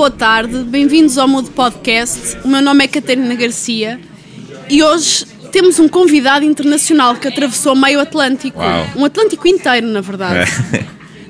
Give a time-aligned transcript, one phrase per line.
[0.00, 2.38] Boa tarde, bem-vindos ao Mudo Podcast.
[2.42, 4.00] O meu nome é Catarina Garcia
[4.66, 8.58] e hoje temos um convidado internacional que atravessou meio Atlântico.
[8.58, 8.86] Uau.
[8.96, 10.50] Um Atlântico inteiro, na verdade.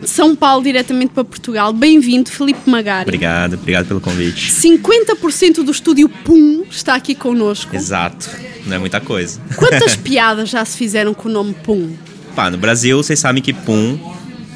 [0.00, 1.72] De São Paulo diretamente para Portugal.
[1.72, 3.08] Bem-vindo, Filipe Magari.
[3.08, 4.52] Obrigado, obrigado pelo convite.
[4.52, 7.74] 50% do estúdio Pum está aqui connosco.
[7.74, 8.30] Exato,
[8.66, 9.40] não é muita coisa.
[9.56, 11.90] Quantas piadas já se fizeram com o nome Pum?
[12.36, 13.98] Pá, no Brasil vocês sabem que pum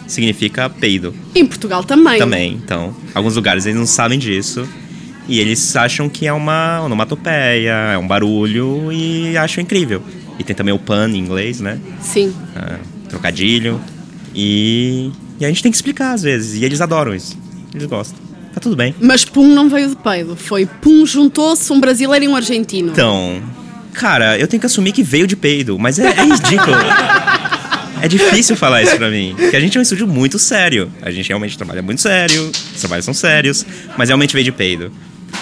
[0.07, 2.19] significa peido Em Portugal também.
[2.19, 2.53] também.
[2.65, 4.67] Então, alguns lugares eles não sabem disso.
[5.27, 10.03] E eles acham que é uma onomatopeia, é um barulho e acham incrível.
[10.39, 11.79] E tem também o pun em inglês, né?
[12.01, 12.35] Sim.
[12.55, 12.77] Ah,
[13.09, 13.81] trocadilho.
[14.35, 16.61] E, e a gente tem que explicar às vezes.
[16.61, 17.39] E eles adoram isso.
[17.75, 18.19] Eles gostam.
[18.53, 18.95] Tá tudo bem.
[19.01, 20.37] Mas Pum não veio de peido.
[20.37, 22.93] Foi Pum juntou-se um brasileiro e um argentino.
[22.93, 23.43] Então,
[23.93, 26.77] cara, eu tenho que assumir que veio de peido, mas é, é ridículo.
[28.05, 29.35] É difícil falar isso pra mim.
[29.35, 30.93] Porque a gente é um estúdio muito sério.
[31.01, 33.65] A gente realmente trabalha muito sério, os trabalhos são sérios,
[33.97, 34.93] mas realmente veio de peido.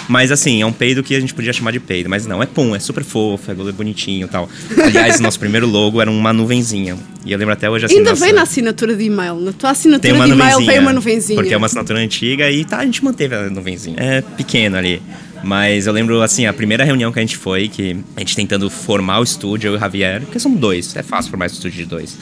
[0.07, 2.09] Mas assim, é um peido que a gente podia chamar de peido.
[2.09, 4.49] Mas não, é pum, é super fofo, é bonitinho e tal.
[4.81, 6.97] Aliás, nosso primeiro logo era uma nuvenzinha.
[7.25, 7.97] E eu lembro até hoje assim.
[7.97, 9.35] Ainda nossa, vem na assinatura de e-mail.
[9.35, 11.37] Na tua assinatura tem uma de e-mail veio uma nuvenzinha.
[11.37, 13.97] Porque é uma assinatura antiga e tá, a gente manteve a nuvenzinha.
[13.99, 15.01] É pequeno ali.
[15.43, 18.69] Mas eu lembro, assim, a primeira reunião que a gente foi, que a gente tentando
[18.69, 21.79] formar o estúdio, eu e o Javier, porque são dois, é fácil formar esse estúdio
[21.79, 22.17] de dois.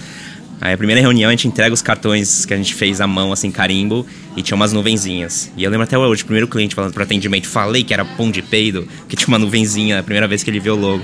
[0.62, 3.34] Aí a primeira reunião a gente entrega os cartões que a gente fez à mão,
[3.34, 4.06] assim, carimbo,
[4.38, 5.52] e tinha umas nuvenzinhas.
[5.58, 8.30] E eu lembro até hoje, o primeiro cliente falando pro atendimento, falei que era pão
[8.30, 11.04] de peido, que tinha uma nuvenzinha, a primeira vez que ele viu o logo.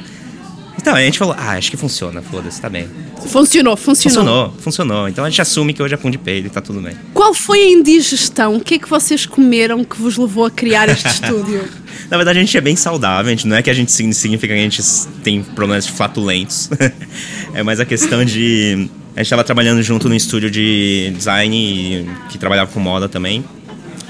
[0.79, 2.87] Então, a gente falou, ah, acho que funciona, foda-se, tá bem.
[3.27, 5.09] Funcionou, funcionou, Funcionou, funcionou.
[5.09, 6.93] Então a gente assume que hoje é pão de peido e tá tudo bem.
[7.15, 8.55] Qual foi a indigestão?
[8.57, 11.67] O que é que vocês comeram que vos levou a criar este estúdio?
[12.11, 13.25] Na verdade, a gente é bem saudável.
[13.27, 14.81] A gente, não é que a gente signi- significa que a gente
[15.23, 16.69] tem problemas flatulentos.
[17.55, 18.87] é mais a questão de.
[19.17, 23.43] A gente estava trabalhando junto no estúdio de design que trabalhava com moda também,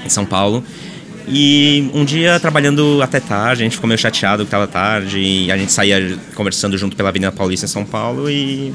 [0.04, 0.62] em São Paulo.
[1.26, 5.18] E um dia, trabalhando até tarde, a gente ficou meio chateado que estava tarde.
[5.18, 8.28] E a gente saía conversando junto pela Avenida Paulista em São Paulo.
[8.28, 8.74] E,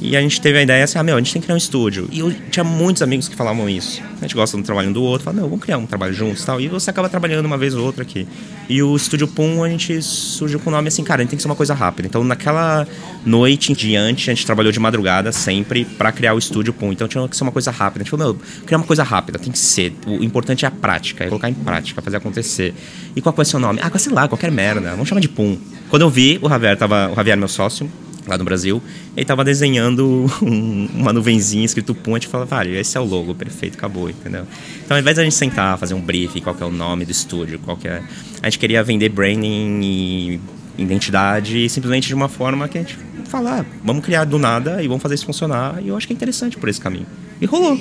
[0.00, 1.58] e a gente teve a ideia assim: ah, meu, a gente tem que criar um
[1.58, 2.08] estúdio.
[2.10, 4.02] E eu tinha muitos amigos que falavam isso.
[4.18, 6.42] A gente gosta do trabalho um do outro, fala, meu, vamos criar um trabalho juntos
[6.42, 6.60] e tal.
[6.60, 8.26] E você acaba trabalhando uma vez ou outra aqui.
[8.68, 11.36] E o Estúdio Pum, a gente surgiu com o nome assim, cara, a gente tem
[11.36, 12.08] que ser uma coisa rápida.
[12.08, 12.86] Então, naquela
[13.24, 16.92] noite em diante, a gente trabalhou de madrugada sempre pra criar o Estúdio Pum.
[16.92, 18.02] Então, tinha que ser uma coisa rápida.
[18.02, 19.94] A gente falou, meu, criar uma coisa rápida, tem que ser.
[20.06, 22.74] O importante é a prática, é colocar em prática, fazer acontecer.
[23.14, 23.80] E qual ser o nome?
[23.82, 24.90] Ah, sei lá, qualquer merda.
[24.90, 25.58] Vamos chamar de Pum.
[25.88, 27.10] Quando eu vi, o Javier tava.
[27.10, 27.90] O Javier, meu sócio,
[28.26, 28.82] lá no Brasil,
[29.16, 33.04] ele tava desenhando um- uma nuvenzinha escrito Pum, a gente falou, vale, esse é o
[33.04, 34.46] logo, perfeito, acabou, entendeu?
[34.84, 37.10] Então, ao invés da gente sentar, fazer um briefing, qual que é o nome do
[37.12, 38.02] estúdio, qual que é...
[38.42, 40.40] A gente queria vender branding e
[40.76, 42.98] identidade simplesmente de uma forma que a gente
[43.28, 46.12] falar, ah, vamos criar do nada e vamos fazer isso funcionar, e eu acho que
[46.12, 47.06] é interessante por esse caminho.
[47.40, 47.78] E rolou,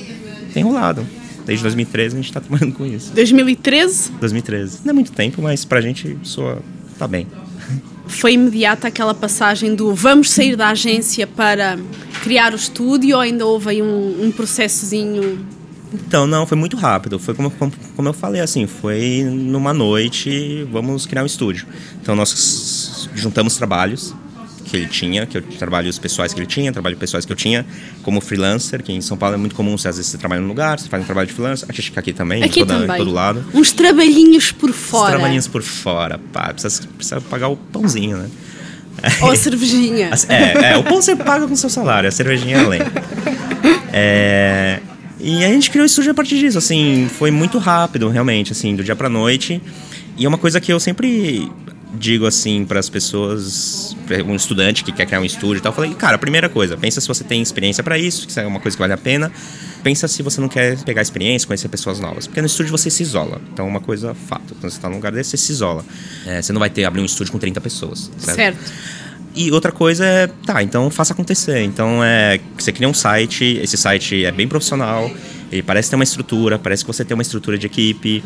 [0.53, 1.05] tem rolado.
[1.45, 3.11] Desde 2013 a gente tá trabalhando com isso.
[3.13, 4.79] 2013 2013.
[4.85, 6.61] Não é muito tempo, mas pra gente soa...
[6.97, 7.27] tá bem.
[8.07, 11.77] Foi imediata aquela passagem do vamos sair da agência para
[12.21, 15.45] criar o estúdio ou ainda houve aí um, um processozinho?
[15.93, 17.19] Então, não, foi muito rápido.
[17.19, 21.67] Foi como, como, como eu falei, assim, foi numa noite, vamos criar um estúdio.
[22.01, 24.15] Então, nós juntamos trabalhos
[24.73, 27.63] que ele tinha, que eu trabalhos pessoais que ele tinha, trabalhos pessoais que eu tinha,
[28.01, 30.47] como freelancer, que em São Paulo é muito comum, você, às vezes você trabalha num
[30.47, 32.95] lugar, você faz um trabalho de freelancer, acho que aqui também, Aqui em, toda- também.
[32.95, 33.45] em todo lado.
[33.53, 35.11] Uns trabalhinhos por Os fora.
[35.11, 38.29] trabalhinhos por fora, pá, precisa, precisa pagar o pãozinho, né?
[39.21, 40.09] Ou a cervejinha.
[40.29, 42.81] É, é, o pão você paga com seu salário, a cervejinha é além.
[43.95, 44.79] É,
[45.19, 48.75] e a gente criou o estúdio a partir disso, assim, foi muito rápido, realmente, assim,
[48.75, 49.61] do dia pra noite.
[50.17, 51.49] E é uma coisa que eu sempre
[51.93, 55.71] digo, assim, para as pessoas, pra um estudante que quer criar um estúdio e tal,
[55.71, 58.39] eu falei, cara, a primeira coisa, pensa se você tem experiência para isso, que isso
[58.39, 59.31] é uma coisa que vale a pena.
[59.83, 62.25] Pensa se você não quer pegar experiência, conhecer pessoas novas.
[62.25, 63.41] Porque no estúdio você se isola.
[63.51, 64.55] Então, é uma coisa fato.
[64.55, 65.85] Quando você tá num lugar desse, você se isola.
[66.25, 68.09] É, você não vai ter abrir um estúdio com 30 pessoas.
[68.17, 68.35] certo?
[68.35, 68.73] Certo.
[69.35, 71.61] E outra coisa é, tá, então faça acontecer.
[71.63, 75.09] Então é, você cria um site, esse site é bem profissional,
[75.51, 78.23] ele parece ter uma estrutura, parece que você tem uma estrutura de equipe,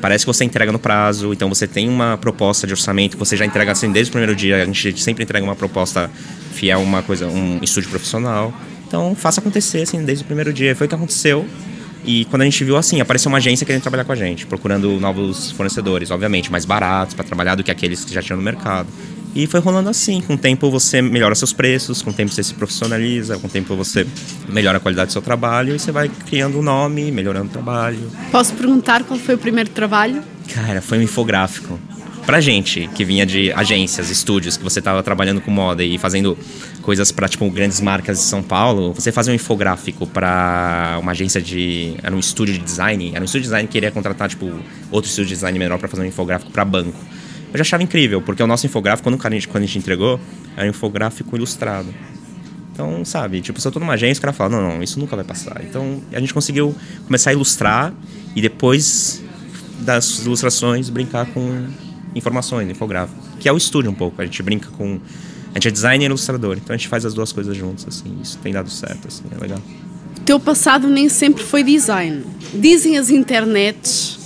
[0.00, 3.36] parece que você entrega no prazo, então você tem uma proposta de orçamento que você
[3.36, 6.10] já entrega assim desde o primeiro dia, a gente sempre entrega uma proposta
[6.52, 8.52] fiel, uma coisa, um estúdio profissional.
[8.86, 10.74] Então faça acontecer assim desde o primeiro dia.
[10.74, 11.46] Foi o que aconteceu.
[12.04, 14.98] E quando a gente viu assim, apareceu uma agência querendo trabalhar com a gente, procurando
[14.98, 18.88] novos fornecedores, obviamente, mais baratos para trabalhar do que aqueles que já tinham no mercado.
[19.38, 20.20] E foi rolando assim.
[20.20, 23.50] Com o tempo você melhora seus preços, com o tempo você se profissionaliza, com o
[23.50, 24.04] tempo você
[24.48, 28.10] melhora a qualidade do seu trabalho e você vai criando um nome, melhorando o trabalho.
[28.32, 30.24] Posso perguntar qual foi o primeiro trabalho?
[30.52, 31.78] Cara, foi um infográfico.
[32.26, 36.36] pra gente, que vinha de agências, estúdios, que você tava trabalhando com moda e fazendo
[36.82, 41.40] coisas para tipo grandes marcas de São Paulo, você fazer um infográfico para uma agência
[41.40, 44.52] de, era um estúdio de design, era um estúdio de design que queria contratar tipo
[44.90, 46.98] outro estúdio de design menor para fazer um infográfico para banco.
[47.52, 50.20] Eu já achava incrível, porque o nosso infográfico quando a gente, quando a gente entregou,
[50.56, 51.92] era um infográfico ilustrado.
[52.72, 55.16] Então, sabe, tipo, se eu tô numa agência, o cara fala, não, não, isso nunca
[55.16, 55.62] vai passar.
[55.64, 56.74] Então, a gente conseguiu
[57.06, 57.92] começar a ilustrar
[58.36, 59.22] e depois
[59.80, 61.66] das ilustrações brincar com
[62.14, 63.18] informações, infográfico.
[63.40, 65.00] Que é o estúdio um pouco, a gente brinca com...
[65.50, 68.16] A gente é designer e ilustrador, então a gente faz as duas coisas juntos, assim,
[68.22, 69.60] isso tem dado certo, assim, é legal.
[70.24, 72.22] Teu passado nem sempre foi design.
[72.54, 74.17] Dizem as internets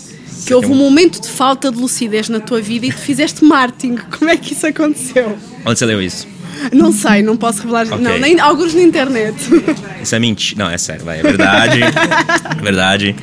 [0.47, 3.97] que houve um momento de falta de lucidez na tua vida e tu fizeste marketing.
[4.19, 5.37] Como é que isso aconteceu?
[5.65, 6.27] Onde você leu isso?
[6.73, 7.87] Não sei, não posso revelar.
[7.87, 7.99] Ok.
[7.99, 9.37] Não, nem alguns na internet.
[10.03, 10.63] Isso é mentira.
[10.63, 11.19] Não, é sério, vai.
[11.19, 11.81] É verdade.
[11.83, 13.17] é verdade.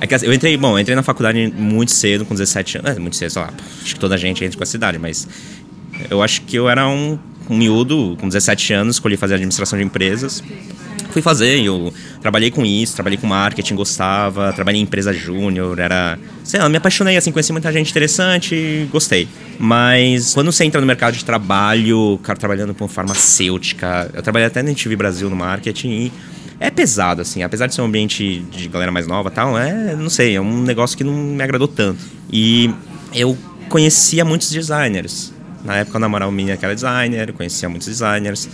[0.00, 2.90] É que assim, eu entrei, bom, eu entrei na faculdade muito cedo, com 17 anos.
[2.90, 3.50] É, muito cedo, sei lá.
[3.82, 5.26] Acho que toda a gente entra com essa idade, mas
[6.08, 7.18] eu acho que eu era um,
[7.48, 10.42] um miúdo, com 17 anos, escolhi fazer administração de empresas.
[11.10, 16.18] Fui fazer, eu trabalhei com isso, trabalhei com marketing, gostava, trabalhei em empresa júnior, era.
[16.44, 19.28] Sei lá, me apaixonei, assim, conheci muita gente interessante, gostei.
[19.58, 24.62] Mas quando você entra no mercado de trabalho, cara, trabalhando com farmacêutica, eu trabalhei até
[24.62, 26.12] na TV Brasil no marketing e
[26.60, 29.96] é pesado, assim, apesar de ser um ambiente de galera mais nova e tal, é,
[29.96, 32.04] não sei, é um negócio que não me agradou tanto.
[32.30, 32.70] E
[33.14, 33.36] eu
[33.70, 35.32] conhecia muitos designers.
[35.64, 38.48] Na época namorava uma menina que era designer, conhecia muitos designers.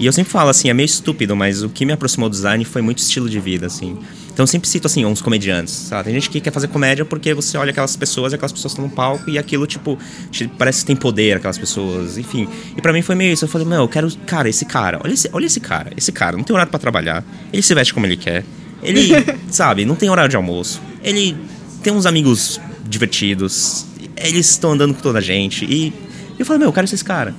[0.00, 2.64] E eu sempre falo assim, é meio estúpido, mas o que me aproximou do design
[2.64, 3.98] foi muito estilo de vida, assim.
[4.32, 6.04] Então eu sempre cito assim, uns comediantes, sabe?
[6.04, 8.86] Tem gente que quer fazer comédia porque você olha aquelas pessoas e aquelas pessoas estão
[8.86, 9.98] no palco e aquilo, tipo,
[10.30, 12.48] te- parece que tem poder aquelas pessoas, enfim.
[12.74, 13.44] E pra mim foi meio isso.
[13.44, 16.34] Eu falei, meu, eu quero, cara, esse cara, olha esse, olha esse cara, esse cara,
[16.34, 18.42] não tem horário pra trabalhar, ele se veste como ele quer,
[18.82, 19.10] ele,
[19.52, 21.36] sabe, não tem horário de almoço, ele
[21.82, 22.58] tem uns amigos
[22.88, 23.84] divertidos,
[24.16, 25.66] eles estão andando com toda a gente.
[25.66, 25.92] E
[26.38, 27.34] eu falei, meu, eu quero ser esse cara.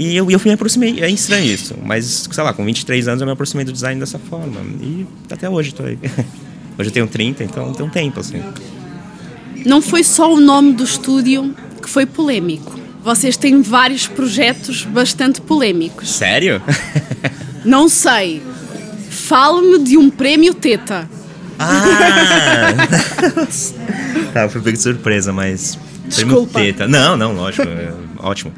[0.00, 3.26] E eu, eu me aproximei, é estranho isso, mas sei lá, com 23 anos eu
[3.26, 4.58] me aproximei do design dessa forma.
[4.80, 5.98] E até hoje tô aí.
[6.78, 8.42] Hoje eu tenho 30, então tem um tempo, assim.
[9.66, 12.80] Não foi só o nome do estúdio que foi polêmico.
[13.04, 16.10] Vocês têm vários projetos bastante polêmicos.
[16.10, 16.62] Sério?
[17.62, 18.42] Não sei.
[19.10, 21.06] Fale-me de um prémio Teta.
[21.58, 22.72] ah!
[24.32, 25.78] tá, fui pego de surpresa, mas.
[26.06, 26.54] Desculpa.
[26.54, 26.88] Prêmio Teta.
[26.88, 28.54] Não, não, lógico, é ótimo.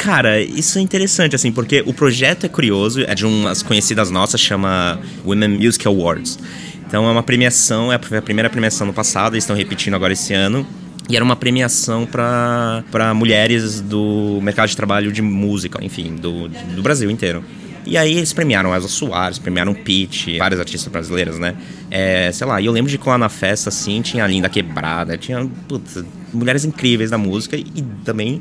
[0.00, 4.40] Cara, isso é interessante, assim, porque o projeto é curioso, é de umas conhecidas nossas,
[4.40, 6.38] chama Women Music Awards.
[6.86, 10.32] Então é uma premiação, é a primeira premiação no passado, eles estão repetindo agora esse
[10.32, 10.66] ano.
[11.06, 16.82] E era uma premiação para mulheres do mercado de trabalho de música, enfim, do, do
[16.82, 17.44] Brasil inteiro.
[17.84, 21.54] E aí eles premiaram Elza Soares, premiaram Pitty, várias artistas brasileiras, né?
[21.90, 25.18] É, sei lá, e eu lembro de lá na festa, assim, tinha a Linda Quebrada,
[25.18, 26.02] tinha, putz,
[26.32, 28.40] mulheres incríveis da música e também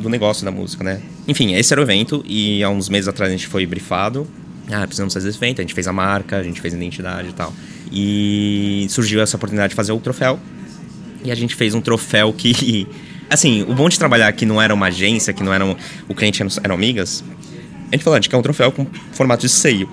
[0.00, 1.00] do negócio da música, né?
[1.28, 4.26] Enfim, esse era o evento e há uns meses atrás a gente foi brifado.
[4.72, 5.60] Ah, precisamos fazer esse evento.
[5.60, 7.52] A gente fez a marca, a gente fez a identidade e tal.
[7.92, 10.38] E surgiu essa oportunidade de fazer o troféu.
[11.22, 12.86] E a gente fez um troféu que.
[13.28, 15.76] Assim, o bom de trabalhar aqui não era uma agência, que não eram.
[16.08, 17.22] O cliente eram, eram amigas.
[17.90, 19.88] A gente falou, a gente quer um troféu com formato de seio.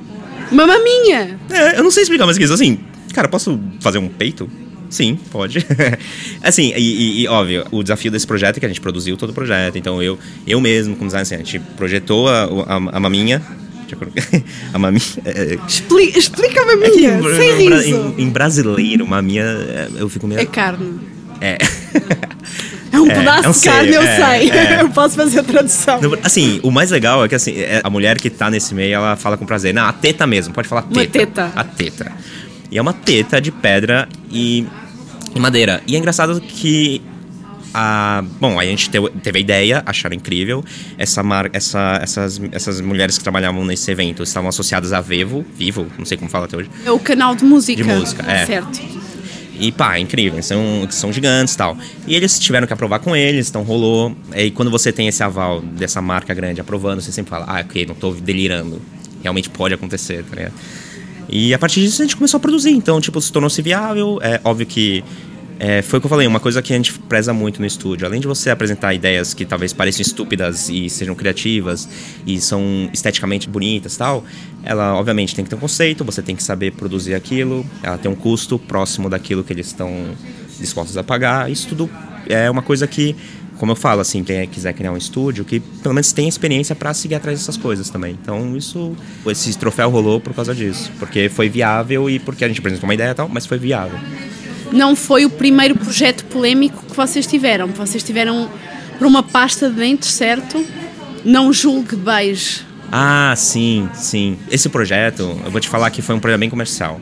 [0.51, 1.37] Mamma minha!
[1.49, 2.53] É, eu não sei explicar que isso.
[2.53, 2.79] Assim,
[3.13, 4.49] cara, posso fazer um peito?
[4.89, 5.65] Sim, pode.
[6.43, 9.29] assim, e, e- e, óbvio, o desafio desse projeto é que a gente produziu todo
[9.31, 9.77] o projeto.
[9.77, 13.41] Então eu, eu mesmo, como designer, assim, a gente projetou a, a, a maminha.
[14.73, 15.01] A maminha.
[15.23, 18.13] é, Expli Explica-me a é que minha, em, sem em- riso.
[18.17, 20.41] em- em brasileiro, maminha, é, eu fico meio.
[20.41, 20.99] É carne.
[21.39, 21.57] É.
[22.89, 24.49] É um É, pedaço é um de carne, eu é, sei.
[24.49, 24.81] é.
[24.81, 25.99] Eu posso fazer a tradução.
[26.23, 29.15] Assim, o mais legal é que assim, é- a mulher que tá nesse meio, ela
[29.17, 29.73] fala com prazer.
[29.73, 30.99] Não, a teta mesmo, pode falar teta.
[30.99, 31.51] Uma teta.
[31.55, 32.11] A teta.
[32.71, 34.65] E é uma teta de pedra e,
[35.33, 35.81] e madeira.
[35.87, 37.01] E é engraçado que.
[37.73, 40.63] A, bom, aí a gente teve, a ideia, acharam incrível.
[40.97, 45.85] Essa mar, essa, essas, essas mulheres que trabalhavam nesse evento estavam associadas a Vevo, Vivo,
[45.97, 46.69] não sei como fala até hoje.
[46.85, 47.83] É o canal de música.
[47.83, 48.45] De música, é.
[48.45, 48.79] Certo.
[49.59, 51.77] E pá, é incrível, são, são gigantes e tal.
[52.07, 54.15] E eles tiveram que aprovar com eles, então rolou.
[54.35, 57.85] E quando você tem esse aval dessa marca grande aprovando, você sempre fala, ah, ok,
[57.85, 58.81] não tô delirando.
[59.21, 60.53] Realmente pode acontecer, tá ligado?
[61.29, 64.19] E a partir disso a gente começou a produzir, então, tipo, se tornou-se viável.
[64.21, 65.03] É óbvio que.
[65.59, 68.05] é, foi o que eu falei, uma coisa que a gente preza muito no estúdio.
[68.05, 71.87] Além de você apresentar ideias que talvez pareçam estúpidas e sejam criativas
[72.25, 74.23] e são esteticamente bonitas e tal,
[74.63, 78.09] ela obviamente tem que ter um conceito, você tem que saber produzir aquilo, ela tem
[78.09, 79.91] um custo próximo daquilo que eles estão
[80.59, 81.51] dispostos a pagar.
[81.51, 81.89] Isso tudo
[82.29, 83.15] é uma coisa que,
[83.57, 86.93] como eu falo, assim, quem quiser criar um estúdio, que pelo menos tenha experiência para
[86.93, 88.17] seguir atrás dessas coisas também.
[88.21, 88.95] Então, isso,
[89.27, 92.93] esse troféu rolou por causa disso, porque foi viável e porque a gente apresentou uma
[92.93, 93.97] ideia e tal, mas foi viável.
[94.71, 97.67] não foi o primeiro projeto polémico que vocês tiveram.
[97.67, 98.49] Vocês tiveram
[98.97, 100.63] por uma pasta de dentes, certo?
[101.23, 102.65] Não julgue beijo.
[102.91, 104.37] Ah, sim, sim.
[104.49, 106.99] Esse projeto, eu vou te falar que foi um projeto bem comercial.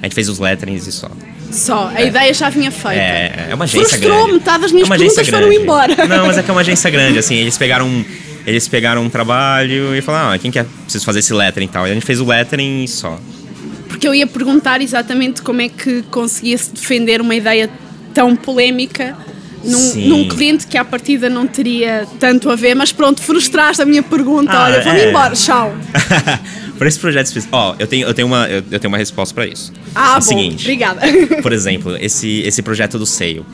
[0.00, 1.10] A gente fez os letterings e só.
[1.50, 2.06] Só, a é.
[2.06, 2.96] ideia já vinha feita.
[2.96, 4.32] É, é uma agência Frustrou grande.
[4.38, 6.06] metade das minhas é perguntas foram embora.
[6.06, 8.04] Não, mas é que é uma agência grande, assim, eles pegaram
[8.46, 11.86] eles pegaram um trabalho e falaram, ah, quem quer preciso fazer esse lettering e tal.
[11.86, 13.20] E a gente fez o lettering e só.
[13.88, 17.68] Porque eu ia perguntar exatamente como é que conseguia-se defender uma ideia
[18.14, 19.14] tão polémica
[19.62, 23.84] num, num, cliente que à partida não teria tanto a ver, mas pronto, frustraste a
[23.86, 24.52] minha pergunta.
[24.52, 25.10] Ah, Olha, vamos é.
[25.10, 25.74] embora, tchau.
[26.78, 29.34] para esse projeto específico, ó, eu tenho, eu tenho uma, eu, eu tenho uma resposta
[29.34, 29.72] para isso.
[29.94, 31.00] Ah, é bom, seguinte, obrigada.
[31.42, 33.44] Por exemplo, esse, esse projeto do Seio.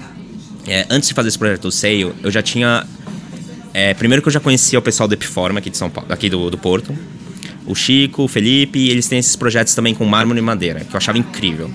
[0.67, 2.87] É, antes de fazer esse projeto do Seio, eu já tinha.
[3.73, 6.29] É, primeiro que eu já conhecia o pessoal do Epiforma aqui de São Paulo, aqui
[6.29, 6.97] do, do Porto.
[7.67, 10.99] O Chico, o Felipe, eles têm esses projetos também com mármore e madeira, que eu
[10.99, 11.71] achava incrível.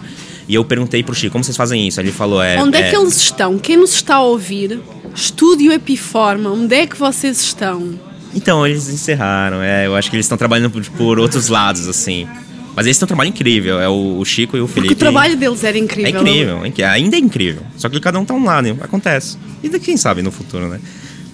[0.48, 2.00] E eu perguntei pro Chico, como vocês fazem isso?
[2.00, 2.62] Ele falou, é...
[2.62, 3.58] Onde é, é que eles estão?
[3.58, 4.79] Quem nos está a ouvir?
[5.15, 8.09] Estúdio Epiforma, onde é que vocês estão?
[8.34, 12.28] Então, eles encerraram, é, eu acho que eles estão trabalhando por, por outros lados, assim.
[12.76, 14.96] Mas eles têm um trabalho incrível, é o, Chico e o Felipe.
[14.96, 16.16] Porque o trabalho deles era incrível.
[16.16, 17.64] É incrível, ainda é incrível.
[17.76, 19.38] Só que cada um tá um lado, acontece.
[19.62, 20.80] E quem sabe no futuro, né?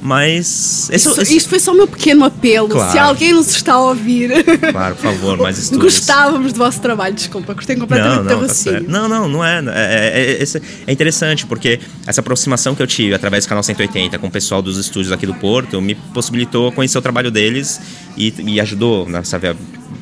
[0.05, 0.87] Mas.
[0.93, 2.69] Isso, isso, isso foi só o meu pequeno apelo.
[2.69, 2.91] Claro.
[2.91, 4.29] Se alguém nos está a ouvir.
[4.71, 5.83] Claro, por favor, mais estudos.
[5.83, 9.63] Gostávamos do vosso trabalho, desculpa, cortei completamente não, não, tá não, não, não é.
[9.65, 10.61] É, é, é.
[10.85, 14.61] é, interessante, porque essa aproximação que eu tive através do canal 180 com o pessoal
[14.61, 17.81] dos estúdios aqui do Porto me possibilitou conhecer o trabalho deles
[18.15, 19.55] e, e ajudou né, sabe, a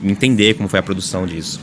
[0.03, 1.61] entender como foi a produção disso.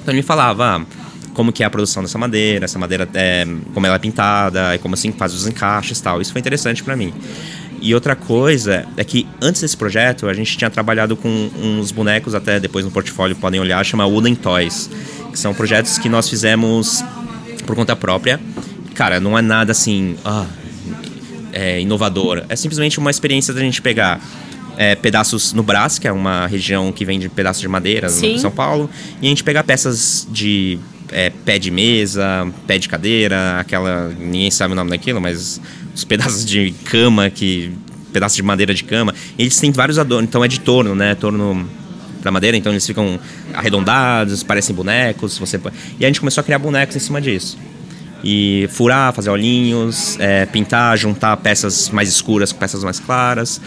[0.00, 0.76] Então ele me falava.
[0.76, 1.02] Ah,
[1.34, 4.78] como que é a produção dessa madeira, essa madeira é, como ela é pintada, e
[4.78, 6.20] como assim faz os encaixes tal.
[6.20, 7.12] Isso foi interessante para mim.
[7.82, 12.32] E outra coisa é que antes desse projeto a gente tinha trabalhado com uns bonecos,
[12.32, 14.88] até depois no portfólio podem olhar, chama Wooden Toys,
[15.32, 17.04] que são projetos que nós fizemos
[17.66, 18.40] por conta própria.
[18.94, 20.46] Cara, não é nada assim ah,
[21.52, 24.20] é, inovador, é simplesmente uma experiência da gente pegar
[24.76, 28.52] é, pedaços no Brás, que é uma região que vende pedaços de madeira em São
[28.52, 28.88] Paulo,
[29.20, 30.78] e a gente pegar peças de
[31.12, 34.08] é, pé de mesa, pé de cadeira, aquela.
[34.18, 35.60] ninguém sabe o nome daquilo, mas
[35.94, 37.70] os pedaços de cama que.
[38.12, 39.14] pedaços de madeira de cama.
[39.38, 41.14] eles têm vários adornos, então é de torno, né?
[41.14, 41.68] Torno
[42.22, 43.18] da madeira, então eles ficam
[43.52, 45.38] arredondados, parecem bonecos.
[45.38, 45.60] Você...
[45.98, 47.58] E a gente começou a criar bonecos em cima disso.
[48.24, 53.60] E furar, fazer olhinhos, é, pintar, juntar peças mais escuras com peças mais claras.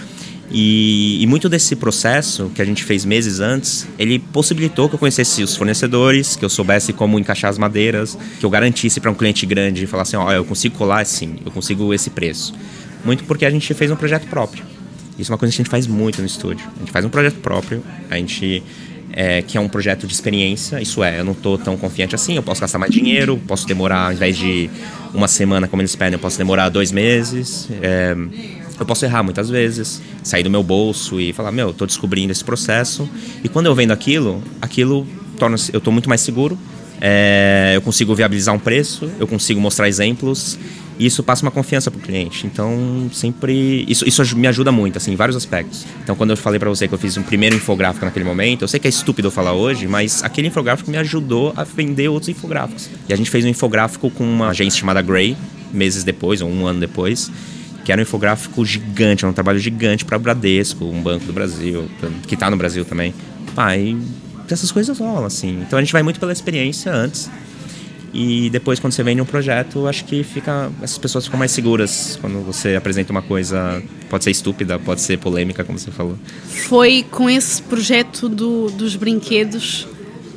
[0.52, 5.00] E, e, muito desse processo que a gente fez meses antes, ele possibilitou que eu
[5.00, 9.16] conhecesse os fornecedores, que eu soubesse como encaixar as madeiras, que eu garantisse para um
[9.16, 12.54] cliente grande e falasse: ó, oh, eu consigo colar assim, eu consigo esse preço.
[13.04, 14.64] Muito porque a gente fez um projeto próprio.
[15.18, 16.68] Isso é uma coisa que a gente faz muito no estúdio.
[16.76, 18.62] A gente faz um projeto próprio, a gente
[19.12, 20.82] é, que é um projeto de experiência.
[20.82, 24.08] Isso é, eu não estou tão confiante assim, eu posso gastar mais dinheiro, posso demorar,
[24.08, 24.70] ao invés de
[25.14, 27.70] uma semana como eles pedem, eu posso demorar dois meses.
[27.82, 28.16] É,
[28.80, 32.44] eu posso errar muitas vezes, sair do meu bolso e falar, meu, estou descobrindo esse
[32.44, 33.10] processo.
[33.44, 36.58] E quando eu vendo aquilo, aquilo torna eu estou muito mais seguro.
[37.00, 40.58] É, eu consigo viabilizar um preço, eu consigo mostrar exemplos
[40.98, 42.48] e isso passa uma confiança para o cliente.
[42.48, 43.86] Então, sempre.
[43.88, 45.86] Isso, isso me ajuda muito, assim, em vários aspectos.
[46.02, 48.68] Então, quando eu falei para você que eu fiz um primeiro infográfico naquele momento, eu
[48.68, 52.30] sei que é estúpido eu falar hoje, mas aquele infográfico me ajudou a vender outros
[52.30, 52.90] infográficos.
[53.10, 55.36] E a gente fez um infográfico com uma agência chamada Gray,
[55.74, 57.30] meses depois, ou um ano depois
[57.86, 61.32] que era um infográfico gigante, era um trabalho gigante para o Bradesco, um banco do
[61.32, 61.88] Brasil,
[62.28, 63.14] que está no Brasil também.
[63.54, 63.96] Pai,
[64.50, 65.62] essas coisas rolam, assim.
[65.62, 67.30] Então a gente vai muito pela experiência antes.
[68.12, 72.18] E depois, quando você vende um projeto, acho que fica essas pessoas ficam mais seguras
[72.20, 73.84] quando você apresenta uma coisa.
[74.10, 76.18] Pode ser estúpida, pode ser polêmica, como você falou.
[76.68, 79.88] Foi com esse projeto do, dos brinquedos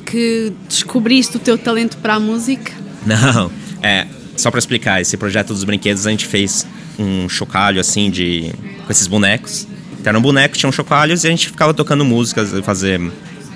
[0.05, 2.71] que descobriste o teu talento para a música?
[3.05, 3.49] Não,
[3.81, 4.05] é.
[4.35, 6.67] Só para explicar, esse projeto dos brinquedos a gente fez
[6.99, 8.53] um chocalho assim de
[8.85, 9.67] com esses bonecos.
[9.93, 13.01] Então era um boneco, tinha um chocalhos e a gente ficava tocando músicas, fazer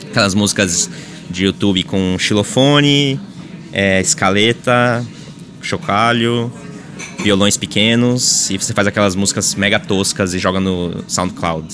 [0.09, 0.89] aquelas músicas
[1.29, 3.19] de YouTube com xilofone,
[3.71, 5.05] é, escaleta,
[5.61, 6.51] chocalho,
[7.19, 11.67] violões pequenos e você faz aquelas músicas mega toscas e joga no SoundCloud,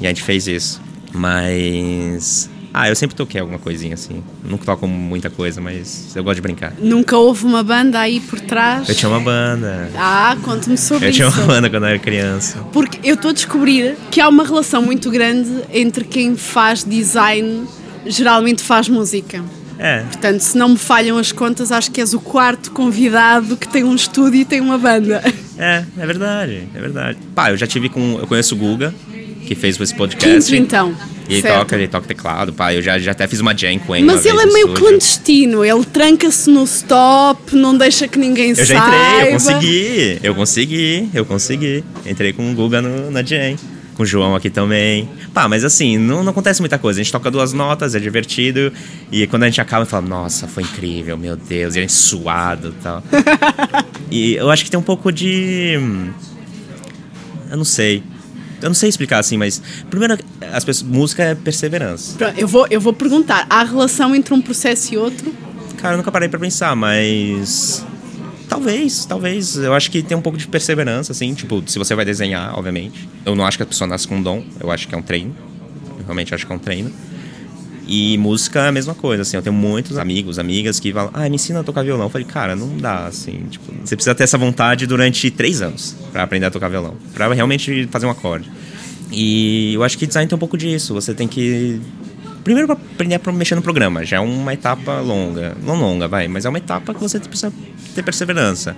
[0.00, 0.80] E a gente fez isso.
[1.12, 4.20] Mas ah, eu sempre toquei alguma coisinha assim.
[4.42, 6.72] Nunca toco muita coisa, mas eu gosto de brincar.
[6.80, 8.88] Nunca houve uma banda aí por trás?
[8.88, 9.88] Eu tinha uma banda.
[9.96, 11.22] Ah, conte-me sobre eu isso.
[11.22, 12.58] Eu tinha uma banda quando eu era criança.
[12.72, 17.64] Porque eu estou a descobrir que há uma relação muito grande entre quem faz design,
[18.06, 19.40] geralmente faz música.
[19.78, 20.00] É.
[20.00, 23.84] Portanto, se não me falham as contas, acho que és o quarto convidado que tem
[23.84, 25.22] um estúdio e tem uma banda.
[25.56, 27.18] É, é verdade, é verdade.
[27.32, 28.18] Pá, eu já tive com.
[28.18, 28.92] Eu conheço o Guga,
[29.46, 30.50] que fez esse podcast.
[30.50, 30.94] Quinto, então.
[31.28, 31.58] E ele Certo.
[31.60, 32.74] toca, ele toca teclado, pá.
[32.74, 34.04] Eu já, já até fiz uma jam com ele.
[34.04, 34.74] Mas ele é meio estúdio.
[34.74, 38.94] clandestino, ele tranca-se no stop, não deixa que ninguém Eu já saiba.
[38.96, 41.84] entrei, eu consegui, eu consegui, eu consegui.
[42.06, 43.56] Entrei com o Guga no, na jam.
[43.94, 45.08] Com o João aqui também.
[45.32, 47.00] Pá, mas assim, não, não acontece muita coisa.
[47.00, 48.72] A gente toca duas notas, é divertido.
[49.10, 51.76] E quando a gente acaba, fala, nossa, foi incrível, meu Deus.
[51.76, 53.02] E a gente suado e tal.
[54.10, 55.78] e eu acho que tem um pouco de.
[55.80, 56.10] hum,
[57.50, 58.02] Eu não sei.
[58.64, 59.60] Eu não sei explicar assim, mas.
[59.90, 60.18] Primeiro,
[60.50, 62.16] as pessoas, música é perseverança.
[62.16, 65.34] Pronto, Eu vou, eu vou perguntar, há relação entre um processo e outro?
[65.76, 67.84] Cara, eu nunca parei pra pensar, mas.
[68.48, 69.56] Talvez, talvez.
[69.56, 71.34] Eu acho que tem um pouco de perseverança, assim.
[71.34, 73.06] Tipo, se você vai desenhar, obviamente.
[73.26, 74.42] Eu não acho que a pessoa nasce com um dom.
[74.58, 75.36] Eu acho que é um treino.
[75.98, 76.90] Eu realmente acho que é um treino.
[77.86, 79.36] E música é a mesma coisa, assim.
[79.36, 82.06] Eu tenho muitos amigos, amigas que falam, ah, me ensina a tocar violão.
[82.06, 83.44] Eu falei, cara, não dá, assim.
[83.50, 86.96] Tipo, você precisa ter essa vontade durante três anos pra aprender a tocar violão.
[87.12, 88.50] Pra realmente fazer um acorde.
[89.12, 90.94] E eu acho que design tem um pouco disso.
[90.94, 91.80] Você tem que
[92.44, 95.56] Primeiro para aprender a mexer no programa, já é uma etapa longa.
[95.62, 97.50] Não longa, vai, mas é uma etapa que você precisa
[97.94, 98.76] ter perseverança.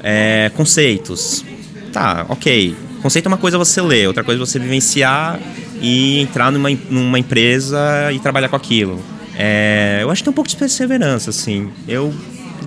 [0.00, 1.44] É, conceitos.
[1.92, 2.76] Tá, ok.
[3.02, 5.40] Conceito é uma coisa você ler, outra coisa é você vivenciar
[5.82, 9.02] e entrar numa, numa empresa e trabalhar com aquilo.
[9.36, 11.70] É, eu acho que tem um pouco de perseverança, assim.
[11.88, 12.14] Eu,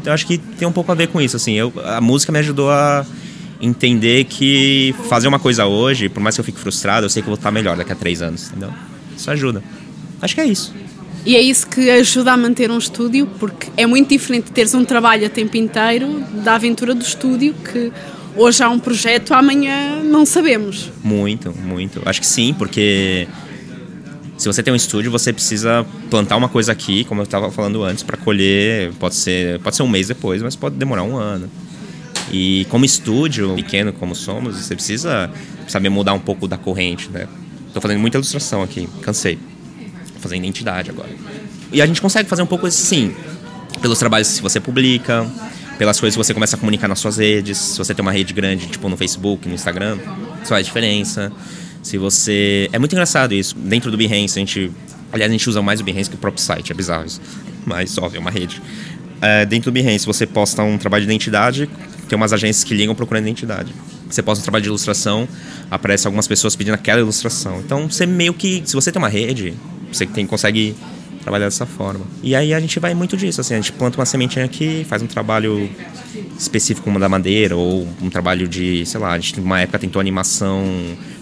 [0.04, 1.54] eu acho que tem um pouco a ver com isso, assim.
[1.54, 3.06] Eu, a música me ajudou a
[3.62, 7.28] entender que fazer uma coisa hoje, por mais que eu fique frustrado, eu sei que
[7.28, 8.72] vou estar melhor daqui a três anos, entendeu?
[9.16, 9.64] Isso ajuda.
[10.22, 10.74] Acho que é isso.
[11.26, 14.86] E é isso que ajuda a manter um estúdio, porque é muito diferente teres um
[14.86, 17.92] trabalho a tempo inteiro da aventura do estúdio, que
[18.36, 20.92] hoje há um projeto, amanhã não sabemos.
[21.04, 22.02] Muito, muito.
[22.06, 23.28] Acho que sim, porque
[24.38, 27.84] se você tem um estúdio, você precisa plantar uma coisa aqui, como eu estava falando
[27.84, 28.92] antes, para colher.
[29.00, 31.50] Pode ser, pode ser um mês depois, mas pode demorar um ano.
[32.32, 35.32] E como estúdio pequeno como somos, você precisa
[35.68, 37.28] saber mudar um pouco da corrente, né?
[37.74, 39.38] Tô fazendo muita ilustração aqui, cansei.
[40.14, 41.10] Tô fazendo identidade agora.
[41.72, 43.14] E a gente consegue fazer um pouco assim,
[43.82, 45.26] pelos trabalhos que você publica,
[45.78, 47.58] pelas coisas que você começa a comunicar nas suas redes.
[47.58, 49.98] Se você tem uma rede grande, tipo no Facebook, no Instagram,
[50.42, 51.32] isso faz diferença.
[51.82, 52.70] Se você.
[52.72, 53.56] É muito engraçado isso.
[53.58, 54.72] Dentro do Behance, a gente.
[55.12, 57.22] Aliás, a gente usa mais o Behance que o próprio site, é bizarro isso.
[57.66, 58.62] Mas, óbvio, é uma rede.
[59.22, 61.70] É, dentro do Behance, você posta um trabalho de identidade,
[62.08, 63.74] tem umas agências que ligam procurando identidade.
[64.10, 65.28] Você posta um trabalho de ilustração,
[65.70, 67.60] aparece algumas pessoas pedindo aquela ilustração.
[67.60, 68.64] Então, você meio que.
[68.66, 69.54] Se você tem uma rede,
[69.92, 70.76] você tem, consegue
[71.26, 72.06] trabalhar dessa forma.
[72.22, 75.02] E aí a gente vai muito disso, assim, a gente planta uma sementinha aqui, faz
[75.02, 75.68] um trabalho
[76.38, 80.00] específico como da madeira, ou um trabalho de, sei lá, a gente uma época tentou
[80.00, 80.64] animação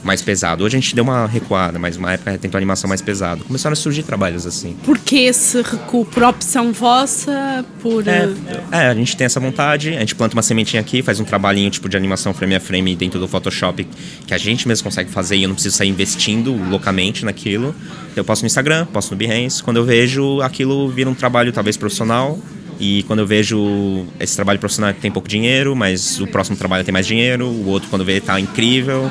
[0.04, 0.64] mais pesado.
[0.64, 3.44] Hoje a gente deu uma recuada, mas uma época tentou animação mais pesado.
[3.46, 4.76] Começaram a surgir trabalhos assim.
[4.84, 6.06] Por que esse recuo?
[6.06, 7.66] Por opção vossa?
[7.82, 8.08] Por.
[8.08, 11.20] É, eh, é, a gente tem essa vontade, a gente planta uma sementinha aqui, faz
[11.20, 13.88] um trabalhinho tipo de animação frame a frame dentro do Photoshop
[14.26, 17.74] que a gente mesmo consegue fazer e eu não preciso sair investindo loucamente naquilo.
[18.16, 19.64] Eu posto no Instagram, posto no Behance.
[19.64, 22.40] Quando eu vejo, aquilo vira um trabalho talvez profissional.
[22.80, 26.92] E quando eu vejo esse trabalho profissional tem pouco dinheiro, mas o próximo trabalho tem
[26.92, 29.10] mais dinheiro, o outro quando vê tá incrível.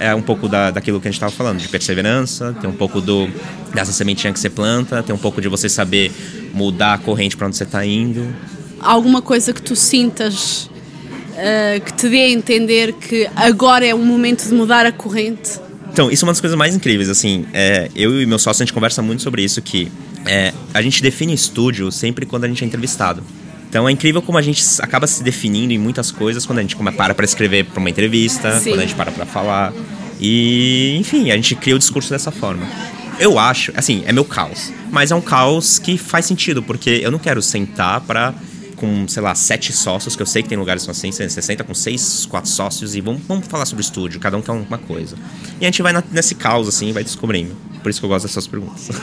[0.00, 3.00] É um pouco da, daquilo que a gente estava falando, de perseverança, tem um pouco
[3.00, 3.28] do
[3.74, 6.12] dessa sementinha que você planta, tem um pouco de você saber
[6.54, 8.32] mudar a corrente para onde você está indo.
[8.80, 10.70] alguma coisa que tu sintas
[11.36, 15.60] eh, que te dê a entender que agora é o momento de mudar a corrente?
[15.98, 17.44] Então, isso é uma das coisas mais incríveis, assim.
[17.52, 19.90] É, eu e meu sócio, a gente conversa muito sobre isso, que
[20.26, 23.20] é, a gente define estúdio sempre quando a gente é entrevistado.
[23.68, 26.76] Então é incrível como a gente acaba se definindo em muitas coisas quando a gente
[26.76, 28.70] come- para para escrever para uma entrevista, Sim.
[28.70, 29.72] quando a gente para para falar.
[30.20, 32.64] E, enfim, a gente cria o discurso dessa forma.
[33.18, 34.72] Eu acho, assim, é meu caos.
[34.92, 38.32] Mas é um caos que faz sentido, porque eu não quero sentar pra
[38.78, 41.42] com, sei lá, sete sócios, que eu sei que tem lugares que são assim, você
[41.42, 44.52] senta com seis, quatro sócios e vamos, vamos falar sobre o estúdio, cada um quer
[44.52, 45.16] uma coisa.
[45.60, 47.54] E a gente vai na- nesse caos, assim, e vai descobrindo.
[47.82, 48.88] Por isso que eu gosto dessas perguntas.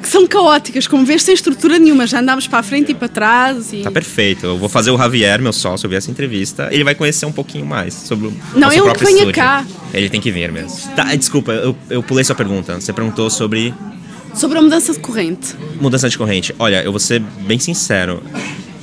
[0.00, 3.08] Que são caóticas, como vês, sem estrutura nenhuma, já andámos para a frente e para
[3.08, 3.72] trás.
[3.72, 3.82] E...
[3.82, 4.46] Tá perfeito.
[4.46, 6.68] Eu vou fazer o Javier, meu sócio, ver essa entrevista.
[6.72, 9.64] Ele vai conhecer um pouquinho mais sobre o Não, próprio que venha cá.
[9.92, 10.76] Ele tem que vir mesmo.
[10.96, 12.80] Tá, desculpa, eu, eu pulei sua pergunta.
[12.80, 13.72] Você perguntou sobre
[14.34, 15.56] Sobre a mudança de corrente.
[15.80, 16.54] mudança de corrente.
[16.58, 18.22] Olha, eu vou ser bem sincero.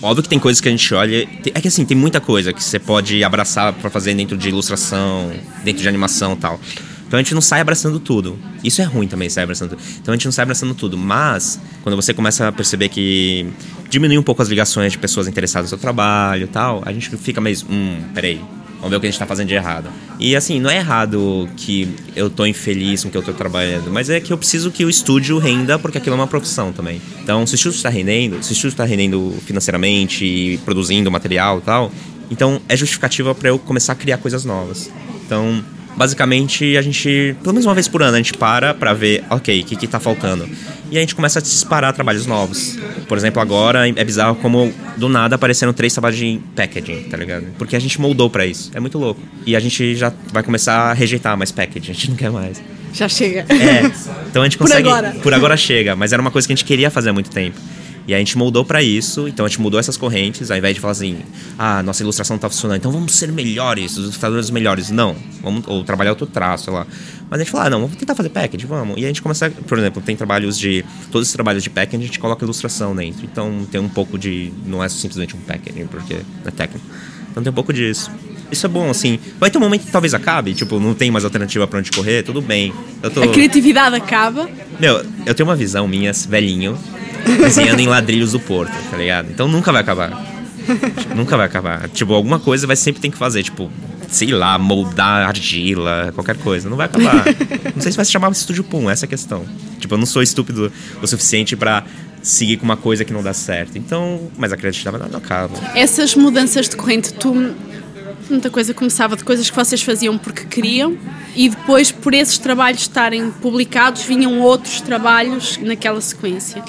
[0.01, 1.27] Óbvio que tem coisas que a gente olha.
[1.53, 5.31] É que assim, tem muita coisa que você pode abraçar pra fazer dentro de ilustração,
[5.63, 6.59] dentro de animação e tal.
[7.07, 8.37] Então a gente não sai abraçando tudo.
[8.63, 9.81] Isso é ruim também, sair abraçando tudo.
[10.01, 10.97] Então a gente não sai abraçando tudo.
[10.97, 13.47] Mas, quando você começa a perceber que
[13.89, 17.15] diminui um pouco as ligações de pessoas interessadas no seu trabalho e tal, a gente
[17.17, 17.57] fica meio.
[17.69, 18.41] Hum, peraí.
[18.77, 19.89] Vamos ver o que a gente tá fazendo de errado.
[20.19, 23.91] E assim, não é errado que eu tô infeliz com o que eu tô trabalhando,
[23.91, 27.01] mas é que eu preciso que o estúdio renda, porque aquilo é uma profissão também.
[27.21, 31.61] Então, se o estúdio está rendendo, se o estúdio está rendendo financeiramente produzindo material e
[31.61, 31.91] tal,
[32.29, 34.91] então é justificativa para eu começar a criar coisas novas.
[35.25, 35.63] Então,
[35.97, 39.61] basicamente a gente, pelo menos uma vez por ano, a gente para pra ver, ok,
[39.61, 40.47] o que que tá faltando.
[40.91, 42.77] E a gente começa a disparar trabalhos novos.
[43.07, 47.47] Por exemplo, agora é bizarro como do nada apareceram três trabalhos de packaging, tá ligado?
[47.57, 48.71] Porque a gente moldou para isso.
[48.73, 49.19] É muito louco.
[49.45, 52.61] E a gente já vai começar a rejeitar mais packaging, a gente não quer mais.
[52.93, 53.45] Já chega.
[53.49, 53.91] É.
[54.29, 54.83] Então a gente consegue.
[54.83, 55.15] Por agora.
[55.23, 57.59] Por agora chega, mas era uma coisa que a gente queria fazer há muito tempo.
[58.07, 60.79] E a gente moldou para isso, então a gente mudou essas correntes, ao invés de
[60.79, 61.17] falar assim,
[61.59, 64.89] ah, nossa ilustração tá funcionando, então vamos ser melhores, os ilustradores melhores.
[64.89, 66.87] Não, vamos ou trabalhar outro traço, sei lá.
[67.29, 68.97] Mas a gente fala, ah, não, vamos tentar fazer package, vamos.
[68.97, 70.85] E a gente começa, por exemplo, tem trabalhos de.
[71.11, 73.25] Todos os trabalhos de package a gente coloca ilustração dentro.
[73.25, 74.53] Então tem um pouco de.
[74.65, 76.15] Não é simplesmente um packaging, porque
[76.45, 76.85] é técnico.
[77.29, 78.09] Então tem um pouco disso.
[78.49, 79.19] Isso é bom, assim.
[79.37, 82.23] Vai ter um momento que talvez acabe, tipo, não tem mais alternativa pra onde correr,
[82.23, 82.73] tudo bem.
[83.13, 83.21] Tô...
[83.21, 84.49] A criatividade acaba.
[84.79, 86.77] Meu, eu tenho uma visão minha, velhinho,
[87.35, 89.29] desenhando em ladrilhos do Porto, tá ligado?
[89.29, 90.11] Então nunca vai acabar.
[91.15, 91.89] Nunca vai acabar.
[91.89, 93.71] Tipo, alguma coisa vai sempre ter que fazer, tipo,
[94.09, 96.69] sei lá, moldar argila, qualquer coisa.
[96.69, 97.25] Não vai acabar.
[97.75, 99.45] Não sei se vai se chamar Estúdio Pum, essa é a questão.
[99.79, 101.83] Tipo, eu não sou estúpido o suficiente para
[102.21, 103.77] seguir com uma coisa que não dá certo.
[103.77, 105.55] Então, mas a criatividade não acaba.
[105.75, 107.33] Essas mudanças de corrente, tu
[108.29, 110.97] muita coisa começava de coisas que vocês faziam porque queriam
[111.35, 116.61] e depois por esses trabalhos estarem publicados vinham outros trabalhos naquela sequência.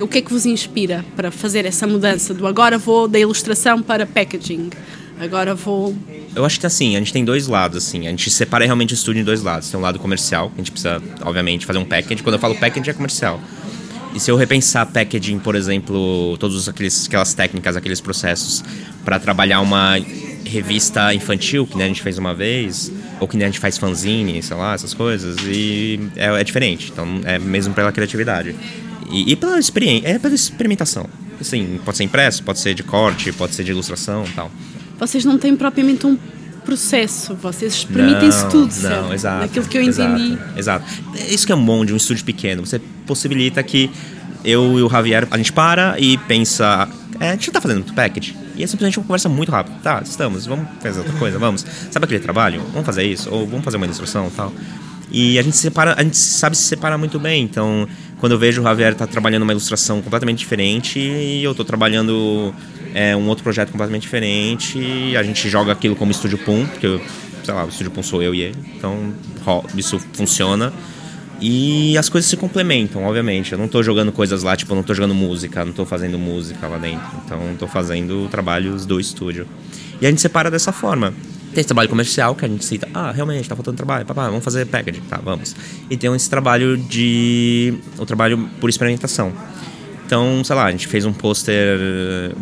[0.00, 3.82] O que é que vos inspira para fazer essa mudança do agora vou da ilustração
[3.82, 4.70] para packaging?
[5.20, 5.94] Agora vou
[6.36, 8.06] eu acho que assim, a gente tem dois lados, assim.
[8.06, 9.68] A gente separa realmente o estúdio em dois lados.
[9.68, 12.22] Tem um lado comercial, que a gente precisa, obviamente, fazer um package.
[12.22, 13.40] Quando eu falo package, é comercial.
[14.14, 18.62] E se eu repensar packaging, por exemplo, todas aquelas técnicas, aqueles processos,
[19.04, 19.98] para trabalhar uma
[20.44, 23.76] revista infantil, que nem a gente fez uma vez, ou que nem a gente faz
[23.76, 26.90] fanzine, sei lá, essas coisas, e é, é diferente.
[26.92, 28.54] Então, é mesmo pela criatividade.
[29.10, 31.06] E, e pela experiência, é pela experimentação.
[31.40, 34.50] Assim, pode ser impresso, pode ser de corte, pode ser de ilustração tal.
[34.98, 36.18] Vocês não têm propriamente um
[36.64, 39.12] processo, vocês permitem-se tudo, não, certo?
[39.14, 39.40] exato.
[39.40, 40.32] Daquilo que eu entendi.
[40.56, 40.84] Exato, exato.
[41.32, 42.66] Isso que é bom de um estúdio pequeno.
[42.66, 43.90] Você possibilita que
[44.44, 46.88] eu e o Javier, a gente para e pensa,
[47.20, 48.36] é, a gente tá fazendo muito package.
[48.54, 49.76] E é simplesmente uma conversa muito rápida.
[49.82, 51.64] Tá, estamos, vamos fazer outra coisa, vamos.
[51.90, 52.60] Sabe aquele trabalho?
[52.72, 53.30] Vamos fazer isso?
[53.30, 54.52] Ou vamos fazer uma ilustração tal.
[55.10, 57.42] E a gente, separa, a gente sabe se separar muito bem.
[57.44, 57.88] Então,
[58.18, 62.54] quando eu vejo o Javier tá trabalhando uma ilustração completamente diferente e eu tô trabalhando
[62.94, 67.00] é, um outro projeto completamente diferente, a gente joga aquilo como Estúdio Pum, porque,
[67.44, 68.56] sei lá, o Estúdio Pum sou eu e ele.
[68.76, 69.14] Então,
[69.76, 70.72] isso funciona.
[71.40, 73.52] E as coisas se complementam, obviamente.
[73.52, 76.18] Eu não estou jogando coisas lá, tipo, eu não estou jogando música, não estou fazendo
[76.18, 77.06] música lá dentro.
[77.24, 79.46] Então, estou fazendo trabalhos do estúdio.
[80.00, 81.14] E a gente separa dessa forma.
[81.58, 84.44] Tem esse trabalho comercial que a gente cita, ah, realmente, está faltando trabalho, papá, vamos
[84.44, 85.56] fazer packaging, tá, vamos.
[85.90, 87.74] E tem esse trabalho de.
[87.98, 89.32] o trabalho por experimentação.
[90.06, 91.76] Então, sei lá, a gente fez um pôster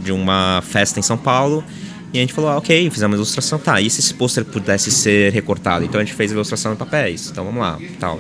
[0.05, 1.65] de uma festa em São Paulo
[2.13, 4.91] e a gente falou, ah, ok, fizemos uma ilustração, tá, e se esse pôster pudesse
[4.91, 5.85] ser recortado?
[5.85, 8.19] Então a gente fez a ilustração em papéis, então vamos lá, tal.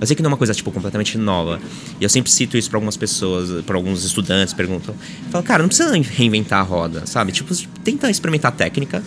[0.00, 1.60] Eu sei que não é uma coisa, tipo, completamente nova,
[2.00, 4.94] e eu sempre cito isso para algumas pessoas, para alguns estudantes, perguntam,
[5.30, 7.32] falo, cara, não precisa reinventar a roda, sabe?
[7.32, 9.02] Tipo, tenta experimentar técnica,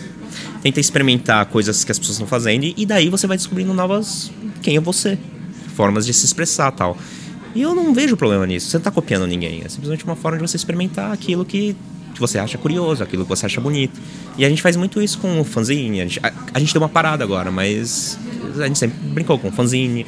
[0.62, 4.30] tenta experimentar coisas que as pessoas estão fazendo, e daí você vai descobrindo novas,
[4.62, 5.18] quem é você,
[5.74, 6.96] formas de se expressar, tal.
[7.54, 10.36] E eu não vejo problema nisso, você não tá copiando ninguém, é simplesmente uma forma
[10.36, 11.74] de você experimentar aquilo que
[12.18, 13.98] que você acha curioso, aquilo que você acha bonito.
[14.36, 16.00] E a gente faz muito isso com o fanzine.
[16.00, 18.18] A gente, a, a gente deu uma parada agora, mas
[18.58, 20.04] a gente sempre brincou com o fanzine.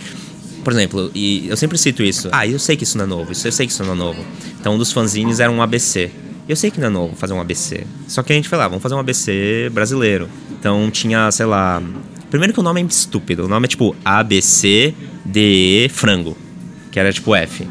[0.65, 2.29] Por exemplo, e eu sempre cito isso.
[2.33, 3.97] Ah, eu sei que isso não é novo, isso eu sei que isso não é
[3.97, 4.23] novo.
[4.61, 6.11] Então, um dos fanzines era um ABC.
[6.49, 7.87] Eu sei que não é novo fazer um ABC.
[8.09, 10.29] Só que a gente foi lá, vamos fazer um ABC brasileiro.
[10.59, 11.81] Então tinha, sei lá.
[12.29, 13.45] Primeiro que o nome é estúpido.
[13.45, 14.93] O nome é tipo ABC,
[15.25, 16.37] DE, frango.
[16.91, 17.67] Que era tipo F.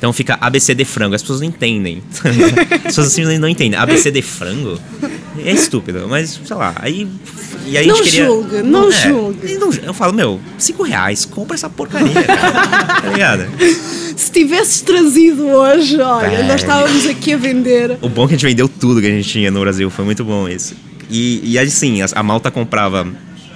[0.00, 1.14] Então fica ABC de frango.
[1.14, 2.02] As pessoas não entendem.
[2.72, 3.78] As pessoas simplesmente não entendem.
[3.78, 4.80] ABC de frango?
[5.44, 6.72] É estúpido, mas sei lá.
[6.76, 7.06] Aí.
[7.66, 8.24] E aí não a gente queria.
[8.24, 9.58] Julga, não, não é, julga.
[9.58, 13.44] Não, eu falo, meu, cinco reais, compra essa porcaria, tá ligado?
[14.16, 16.42] Se tivesses trazido hoje, olha, é.
[16.44, 17.98] nós estávamos aqui a vender.
[18.00, 20.06] O bom é que a gente vendeu tudo que a gente tinha no Brasil, foi
[20.06, 20.74] muito bom isso.
[21.10, 23.06] E, e assim, a, a malta comprava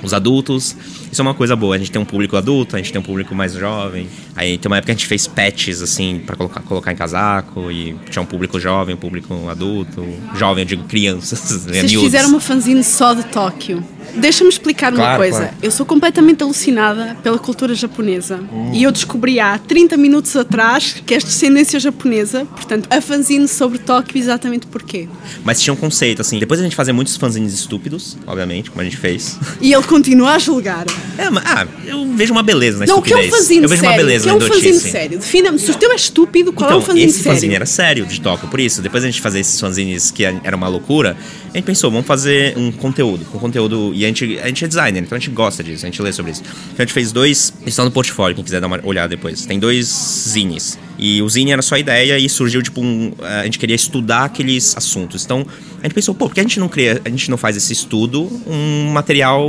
[0.03, 0.77] os adultos.
[1.15, 1.77] Isso é uma coisa boa.
[1.77, 4.09] A gente tem um público adulto, a gente tem um público mais jovem.
[4.35, 7.71] Aí tem uma época que a gente fez patches, assim, para colocar, colocar em casaco.
[7.71, 10.05] E tinha um público jovem, um público adulto.
[10.35, 11.67] Jovem, eu digo crianças.
[11.75, 13.83] Né, Vocês fizeram uma fanzine só de Tóquio.
[14.17, 15.39] Deixa-me explicar claro, uma coisa.
[15.39, 15.55] Claro.
[15.63, 18.41] Eu sou completamente alucinada pela cultura japonesa.
[18.53, 18.73] Hum.
[18.73, 22.45] E eu descobri há 30 minutos atrás que és descendência japonesa.
[22.45, 25.09] Portanto, a fanzine sobre Tóquio, exatamente porquê.
[25.45, 26.39] Mas tinha um conceito, assim.
[26.39, 29.39] Depois a gente fazia muitos fanzines estúpidos, obviamente, como a gente fez.
[29.61, 30.85] E ele continua a julgar.
[31.17, 33.19] É, mas, ah, eu vejo uma beleza na Não, estupidez.
[33.19, 33.95] o que é um fanzine Eu vejo sério?
[33.95, 35.19] uma beleza que na é um fanzine sério?
[35.19, 35.59] Defina-me.
[35.59, 37.33] Se o teu é estúpido, qual então, é o fanzine esse sério?
[37.33, 38.83] fanzine era sério de Tóquio, por isso.
[38.83, 41.17] Depois a gente fazer esses fanzines que era uma loucura,
[41.53, 44.69] a gente pensou, vamos fazer um conteúdo, um conteúdo E a gente, a gente é
[44.69, 46.43] designer, então a gente gosta disso, a gente lê sobre isso.
[46.43, 47.53] Então a gente fez dois.
[47.65, 49.47] Estão no portfólio, quem quiser dar uma olhada depois.
[49.47, 49.87] Tem dois
[50.29, 50.79] zines.
[51.05, 54.75] E o zine era só ideia e surgiu, tipo, um, a gente queria estudar aqueles
[54.75, 55.23] assuntos.
[55.23, 55.45] Então
[55.81, 57.75] a gente pensou, pô, por que a gente não cria, a gente não faz esse
[57.75, 59.47] estudo um material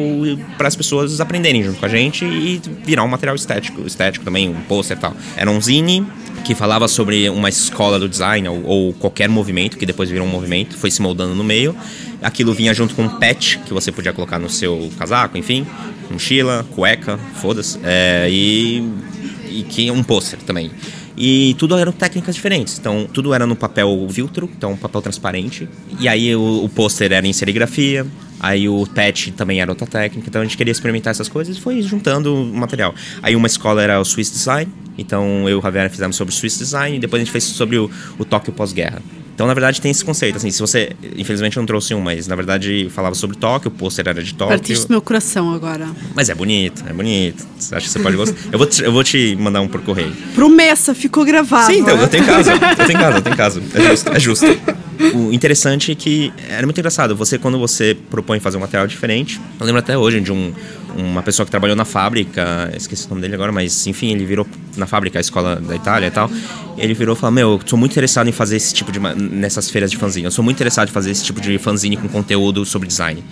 [0.57, 4.49] para as pessoas aprenderem junto com a gente e virar um material estético, estético também,
[4.49, 5.15] um pôster e tal.
[5.37, 6.05] Era um zine
[6.43, 10.29] que falava sobre uma escola do design ou, ou, qualquer movimento que depois virou um
[10.29, 11.73] movimento, foi se moldando no meio.
[12.21, 15.65] Aquilo vinha junto com um patch que você podia colocar no seu casaco, enfim,
[16.11, 18.83] mochila, cueca, foda-se, é, e,
[19.49, 20.69] e que um pôster também.
[21.17, 22.77] E tudo eram técnicas diferentes.
[22.77, 25.67] Então, tudo era no papel filtro, então papel transparente.
[25.99, 28.05] E aí o, o pôster era em serigrafia.
[28.39, 30.27] Aí o patch também era outra técnica.
[30.27, 32.93] Então a gente queria experimentar essas coisas e foi juntando o material.
[33.21, 34.71] Aí uma escola era o Swiss Design.
[34.97, 36.97] Então eu e o Javier fizemos sobre o Swiss Design.
[36.97, 39.01] E depois a gente fez sobre o, o Tóquio pós-guerra.
[39.35, 40.37] Então, na verdade, tem esse conceito.
[40.37, 40.93] Assim, se você.
[41.17, 44.33] Infelizmente, eu não trouxe um, mas na verdade falava sobre Tóquio, o pôster era de
[44.33, 44.57] Tóquio.
[44.57, 45.89] Partiste meu coração agora.
[46.15, 47.45] Mas é bonito, é bonito.
[47.59, 48.35] Você acha que você pode gostar?
[48.49, 50.13] eu, vou te, eu vou te mandar um por correio.
[50.33, 51.65] Promessa, ficou gravado.
[51.71, 52.53] Sim, então, eu tenho casa.
[52.53, 53.61] Eu tenho casa, eu tenho casa.
[53.73, 54.09] É justo.
[54.13, 54.45] É justo.
[55.13, 57.15] O interessante é que era muito engraçado.
[57.15, 60.53] Você, quando você propõe fazer um material diferente, eu lembro até hoje de um,
[60.95, 64.47] uma pessoa que trabalhou na fábrica, esqueci o nome dele agora, mas enfim, ele virou
[64.77, 66.29] na fábrica, a escola da Itália e tal.
[66.77, 68.99] Ele virou e falou: Meu, eu sou muito interessado em fazer esse tipo de.
[68.99, 70.25] nessas feiras de fanzine.
[70.25, 73.23] Eu sou muito interessado em fazer esse tipo de fanzine com conteúdo sobre design.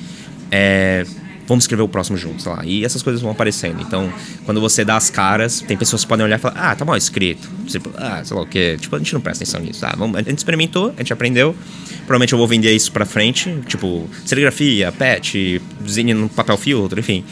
[0.51, 1.05] É,
[1.47, 2.61] vamos escrever o próximo juntos lá.
[2.63, 3.81] E essas coisas vão aparecendo.
[3.81, 4.11] Então,
[4.45, 6.97] quando você dá as caras, tem pessoas que podem olhar e falar: Ah, tá mal
[6.97, 7.49] escrito.
[7.67, 8.77] Tipo, ah, sei lá o quê.
[8.79, 9.85] Tipo, a gente não presta atenção nisso.
[9.85, 11.55] Ah, vamos, a gente experimentou, a gente aprendeu.
[11.99, 13.53] Provavelmente eu vou vender isso pra frente.
[13.67, 17.23] Tipo, serigrafia, pet, desenho no papel filtro, enfim.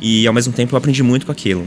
[0.00, 1.66] E ao mesmo tempo eu aprendi muito com aquilo.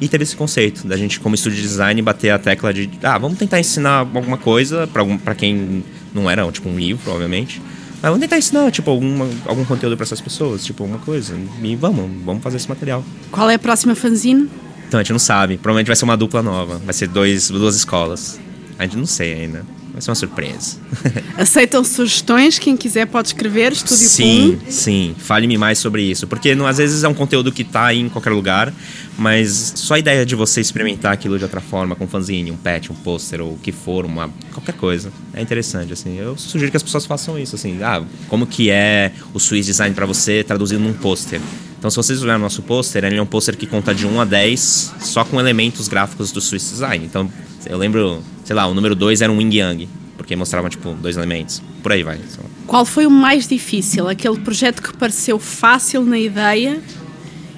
[0.00, 3.18] E teve esse conceito da gente, como estúdio de design, bater a tecla de, ah,
[3.18, 5.84] vamos tentar ensinar alguma coisa para quem
[6.14, 7.60] não era, tipo, um livro, obviamente.
[8.02, 11.34] Mas vamos tentar ensinar, tipo, alguma, algum conteúdo para essas pessoas, tipo, alguma coisa.
[11.62, 13.04] E vamos, vamos fazer esse material.
[13.30, 14.48] Qual é a próxima fanzine?
[14.88, 15.56] Então, a gente não sabe.
[15.56, 16.78] Provavelmente vai ser uma dupla nova.
[16.78, 18.40] Vai ser dois, duas escolas.
[18.78, 19.64] A gente não sei ainda.
[20.00, 20.78] Vai ser uma surpresa.
[21.36, 22.58] Aceitam sugestões?
[22.58, 24.70] Quem quiser pode escrever, Estúdio Sim, Pum.
[24.70, 25.14] sim.
[25.18, 26.26] Fale-me mais sobre isso.
[26.26, 28.72] Porque não, às vezes é um conteúdo que está em qualquer lugar,
[29.18, 32.56] mas só a ideia de você experimentar aquilo de outra forma, com um fanzine, um
[32.56, 36.18] patch, um pôster, ou o que for, uma, qualquer coisa, é interessante, assim.
[36.18, 37.78] Eu sugiro que as pessoas façam isso, assim.
[37.82, 41.42] Ah, como que é o Swiss Design para você traduzido num pôster?
[41.78, 44.20] Então, se vocês olharem o nosso pôster, ele é um pôster que conta de 1
[44.20, 47.04] a 10, só com elementos gráficos do Swiss Design.
[47.04, 47.30] Então,
[47.66, 51.16] eu lembro, sei lá, o número 2 era um Wing Yang, porque mostrava, tipo, dois
[51.16, 51.62] elementos.
[51.82, 52.18] Por aí vai.
[52.66, 54.08] Qual foi o mais difícil?
[54.08, 56.80] Aquele projeto que pareceu fácil na ideia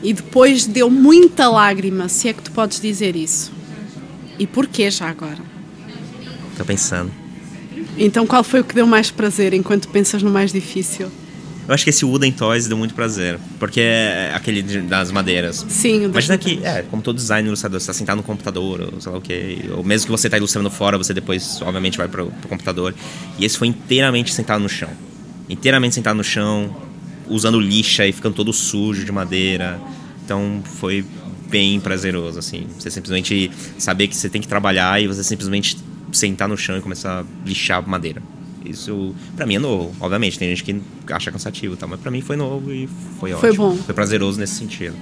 [0.02, 3.52] e depois deu muita lágrima, se é que tu podes dizer isso.
[4.38, 5.38] E porquê já agora?
[6.56, 7.10] Tô pensando.
[7.96, 11.08] Então, qual foi o que deu mais prazer enquanto pensas no mais difícil?
[11.66, 13.38] Eu acho que esse Wooden Toys deu muito prazer.
[13.59, 15.64] Porque é aquele das madeiras.
[15.68, 19.12] Sim, Imagina que, é, como todo design ilustrador, você tá sentado no computador, ou sei
[19.12, 19.59] lá o quê.
[19.77, 22.94] Ou mesmo que você tá ilustrando fora, você depois, obviamente, vai pro, pro computador.
[23.38, 24.90] E esse foi inteiramente sentado no chão.
[25.48, 26.75] Inteiramente sentado no chão,
[27.29, 29.81] usando lixa e ficando todo sujo de madeira.
[30.25, 31.05] Então foi
[31.48, 32.66] bem prazeroso, assim.
[32.79, 35.77] Você simplesmente saber que você tem que trabalhar e você simplesmente
[36.11, 38.22] sentar no chão e começar a lixar madeira.
[38.64, 39.94] Isso, pra mim, é novo.
[40.01, 41.87] Obviamente, tem gente que acha cansativo, tá?
[41.87, 43.40] mas pra mim foi novo e foi, ótimo.
[43.40, 43.77] Foi bom.
[43.77, 44.96] Foi prazeroso nesse sentido.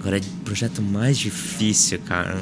[0.00, 2.38] Agora, é projeto mais difícil, cara.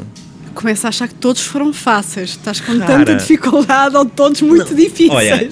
[0.55, 2.31] Começa a achar que todos foram fáceis.
[2.31, 5.11] Estás com cara, tanta dificuldade ou todos muito não, difíceis.
[5.11, 5.51] Olha,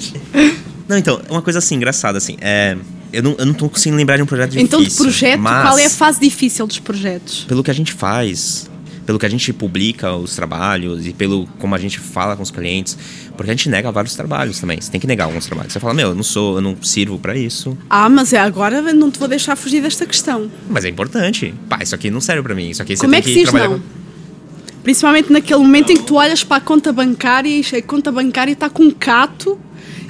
[0.88, 2.76] não, então, uma coisa assim, engraçada, assim, é...
[3.12, 5.06] Eu não, eu não tô conseguindo lembrar de um projeto então, difícil.
[5.06, 7.44] Então, de projeto, qual é a fase difícil dos projetos?
[7.44, 8.68] Pelo que a gente faz,
[9.06, 12.50] pelo que a gente publica os trabalhos e pelo como a gente fala com os
[12.50, 12.98] clientes,
[13.36, 14.80] porque a gente nega vários trabalhos também.
[14.80, 15.72] Você tem que negar alguns trabalhos.
[15.72, 17.78] Você fala, meu, eu não sou, eu não sirvo para isso.
[17.88, 20.50] Ah, mas é agora não te vou deixar fugir desta questão.
[20.68, 21.54] Mas é importante.
[21.68, 22.70] Pá, isso aqui não serve para mim.
[22.70, 23.78] Isso aqui você como tem é que, que trabalhar não?
[23.78, 23.84] Com...
[24.82, 28.52] Principalmente naquele momento em que tu olhas para a conta bancária e a conta bancária
[28.52, 29.58] está com um cato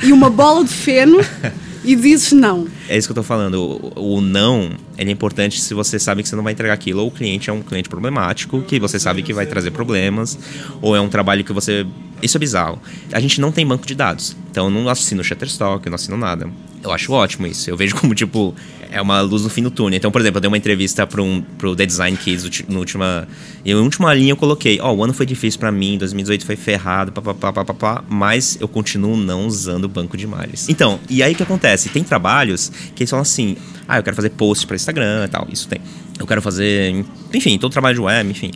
[0.02, 1.18] e uma bola de feno
[1.86, 2.66] e dizes não.
[2.88, 3.92] É isso que eu tô falando.
[3.96, 7.02] O, o, não ele é importante se você sabe que você não vai entregar aquilo,
[7.02, 10.38] ou o cliente é um cliente problemático, que você sabe que vai trazer problemas,
[10.80, 11.86] ou é um trabalho que você.
[12.22, 12.80] Isso é bizarro.
[13.12, 14.36] A gente não tem banco de dados.
[14.50, 16.48] Então eu não assino Shutterstock, eu não assino nada.
[16.82, 17.68] Eu acho ótimo isso.
[17.68, 18.54] Eu vejo como, tipo,
[18.90, 19.96] é uma luz no fim do túnel.
[19.96, 23.26] Então, por exemplo, eu dei uma entrevista para um, pro The Design Kids no última.
[23.64, 26.46] E na última linha eu coloquei: Ó, oh, o ano foi difícil para mim, 2018
[26.46, 30.68] foi ferrado, papapá, papapá, mas eu continuo não usando o banco de imagens.
[30.68, 31.88] Então, e aí o que acontece?
[31.88, 33.56] Tem trabalhos que eles falam assim:
[33.88, 35.46] ah, eu quero fazer post para Instagram e tal.
[35.50, 35.80] Isso tem.
[36.18, 38.50] Eu quero fazer, enfim, todo trabalho de web, enfim.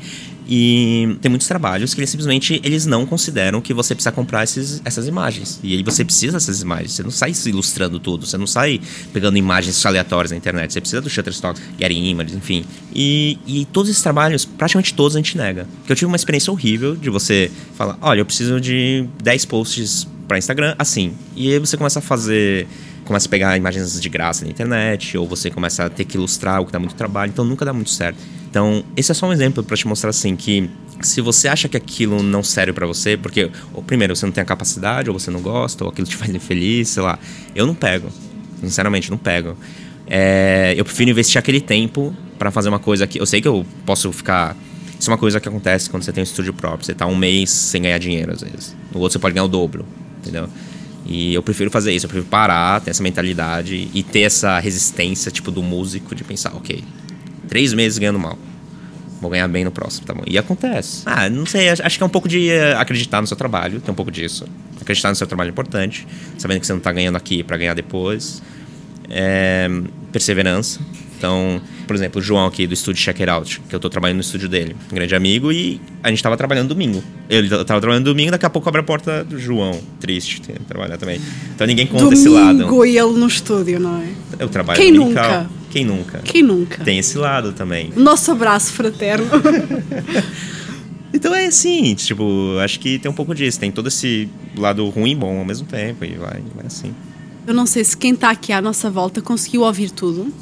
[0.53, 4.83] E tem muitos trabalhos que eles simplesmente eles não consideram que você precisa comprar esses,
[4.85, 5.61] essas imagens.
[5.63, 6.93] E aí você precisa dessas imagens.
[6.93, 8.81] Você não sai se ilustrando tudo, você não sai
[9.13, 10.73] pegando imagens aleatórias na internet.
[10.73, 12.65] Você precisa do Shutterstock, Getty Images, enfim.
[12.93, 15.69] E, e todos esses trabalhos, praticamente todos a gente nega.
[15.79, 20.09] Porque eu tive uma experiência horrível de você falar: olha, eu preciso de 10 posts
[20.27, 21.15] para Instagram assim.
[21.37, 22.67] E aí você começa a fazer
[23.11, 26.61] começa a pegar imagens de graça na internet, ou você começa a ter que ilustrar
[26.61, 28.19] o que dá muito trabalho, então nunca dá muito certo.
[28.49, 30.71] Então, esse é só um exemplo para te mostrar assim que
[31.01, 34.43] se você acha que aquilo não serve para você, porque ou, primeiro você não tem
[34.43, 37.19] a capacidade, ou você não gosta, ou aquilo te faz infeliz, sei lá,
[37.53, 38.09] eu não pego.
[38.61, 39.57] Sinceramente, não pego.
[40.07, 43.67] É, eu prefiro investir aquele tempo para fazer uma coisa que eu sei que eu
[43.85, 44.57] posso ficar
[45.01, 46.85] isso é uma coisa que acontece quando você tem um estúdio próprio.
[46.85, 48.77] Você tá um mês sem ganhar dinheiro, às vezes.
[48.93, 49.85] No outro você pode ganhar o dobro,
[50.19, 50.47] entendeu?
[51.07, 55.31] E eu prefiro fazer isso, eu prefiro parar, ter essa mentalidade e ter essa resistência,
[55.31, 56.85] tipo, do músico de pensar, ok,
[57.49, 58.39] três meses ganhando mal.
[59.21, 60.23] Vou ganhar bem no próximo, tá bom?
[60.27, 61.03] E acontece.
[61.05, 63.93] Ah, não sei, acho que é um pouco de eh, acreditar no seu trabalho, tem
[63.93, 64.47] um pouco disso.
[64.81, 66.07] Acreditar no seu trabalho é importante,
[66.39, 68.43] sabendo que você não tá ganhando aqui para ganhar depois.
[69.11, 69.69] É,
[70.13, 70.81] perseverança.
[71.21, 74.17] Então, por exemplo, o João aqui do estúdio Check It Out, que eu tô trabalhando
[74.17, 77.05] no estúdio dele, um grande amigo, e a gente tava trabalhando domingo.
[77.29, 79.79] Ele tava trabalhando domingo, daqui a pouco abre a porta do João.
[80.01, 81.21] Triste, tem que trabalhar também.
[81.55, 82.59] Então ninguém conta domingo esse lado.
[82.61, 84.09] Domingo e ele no estúdio, não é?
[84.39, 85.43] Eu trabalho Quem dominical.
[85.43, 85.51] nunca?
[85.69, 86.19] Quem nunca?
[86.25, 86.85] Quem nunca?
[86.85, 87.93] Tem esse lado também.
[87.95, 89.27] Nosso abraço fraterno.
[91.13, 93.59] Então é assim, tipo, acho que tem um pouco disso.
[93.59, 96.95] Tem todo esse lado ruim e bom ao mesmo tempo, e vai, vai assim.
[97.49, 100.33] Eu não sei se quem está aqui à nossa volta conseguiu ouvir tudo.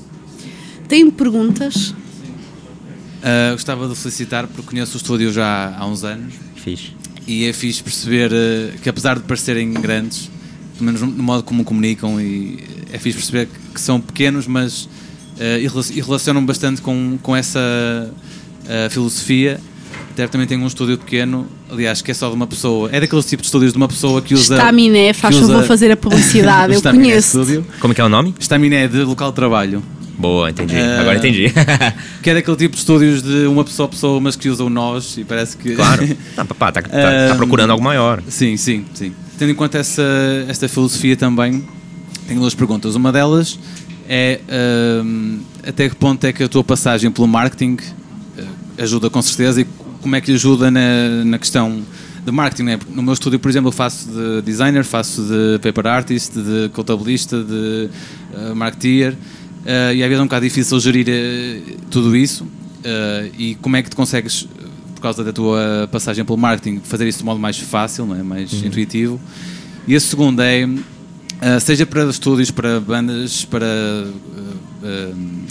[0.88, 1.90] Tem perguntas?
[3.18, 6.34] Uh, gostava de felicitar porque conheço o estúdio já há uns anos.
[6.56, 6.92] Fixe.
[7.26, 10.30] E é fixe perceber uh, que apesar de parecerem grandes,
[10.74, 12.58] pelo menos no modo como comunicam, e
[12.92, 17.60] é fixe perceber que são pequenos, mas uh, e relacionam bastante com, com essa
[18.90, 19.58] filosofia
[20.26, 22.90] também tem um estúdio pequeno, aliás, que é só de uma pessoa.
[22.92, 24.56] É daqueles tipos de estúdios de uma pessoa que usa.
[24.56, 27.64] Estaminé, faz que usa- favor fazer a publicidade, eu conheço.
[27.78, 28.34] Como que é o nome?
[28.38, 29.82] Estaminé de local de trabalho.
[30.18, 30.76] Boa, entendi.
[30.76, 31.00] Ah.
[31.00, 31.52] Agora entendi.
[32.22, 35.16] Que é daquele tipo de estúdios de uma pessoa a pessoa, mas que usam nós
[35.16, 35.74] e parece que.
[35.76, 36.06] claro.
[36.34, 36.88] Tá, pá, tá, tá-
[37.28, 38.22] tá procurando algo maior.
[38.28, 39.12] Sim, sim, sim.
[39.38, 40.02] Tendo em conta essa,
[40.48, 41.64] esta filosofia também,
[42.26, 42.96] tenho duas perguntas.
[42.96, 43.58] Uma delas
[44.08, 44.40] é
[45.04, 47.76] hum, até que ponto é que a tua passagem pelo marketing
[48.36, 48.44] eh,
[48.82, 49.66] ajuda com certeza e
[50.00, 51.82] como é que ajuda na, na questão
[52.24, 52.62] de marketing.
[52.64, 52.78] Né?
[52.90, 57.42] No meu estúdio, por exemplo, eu faço de designer, faço de paper artist, de contabilista,
[57.42, 57.88] de
[58.34, 59.14] uh, marketeer
[59.68, 62.46] eh, e às vezes é um bocado difícil gerir eh, tudo isso.
[62.82, 64.48] Eh, e como é que tu consegues,
[64.94, 68.22] por causa da tua passagem pelo marketing, fazer isso de modo mais fácil, não é?
[68.22, 69.20] mais intuitivo?
[69.86, 70.66] E a segunda é,
[71.60, 73.66] seja para estúdios, para bandas, para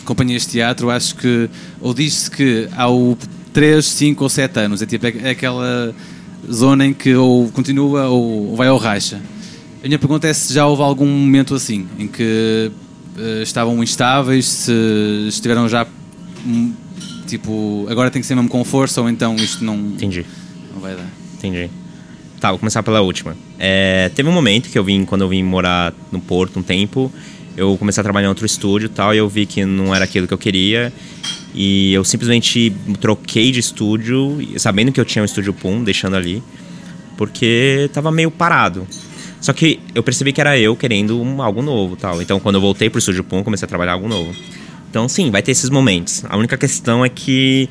[0.03, 1.47] companhias de teatro, acho que,
[1.80, 3.15] ou diz-se que há o
[3.53, 5.93] 3, 5 ou 7 anos, é tipo é, é aquela
[6.51, 9.21] zona em que ou continua ou vai ao racha.
[9.84, 12.71] A minha pergunta é se já houve algum momento assim, em que
[13.41, 15.86] estavam instáveis, se estiveram já
[16.45, 16.73] hum,
[17.27, 20.25] tipo, agora tem que ser mesmo com força ou então isto não, Entendi.
[20.73, 21.08] não vai dar.
[21.36, 21.69] Entendi.
[22.39, 23.36] Tá, vou começar pela última.
[23.58, 27.12] É, teve um momento que eu vim, quando eu vim morar no Porto um tempo,
[27.56, 30.06] eu comecei a trabalhar em outro estúdio e tal, e eu vi que não era
[30.06, 30.93] aquilo que eu queria.
[31.56, 36.43] E eu simplesmente troquei de estúdio, sabendo que eu tinha um estúdio Pum, deixando ali,
[37.17, 38.88] porque tava meio parado.
[39.41, 42.21] Só que eu percebi que era eu querendo um, algo novo tal.
[42.21, 44.34] Então quando eu voltei pro estúdio Pum, comecei a trabalhar algo novo.
[44.89, 46.23] Então sim, vai ter esses momentos.
[46.28, 47.69] A única questão é que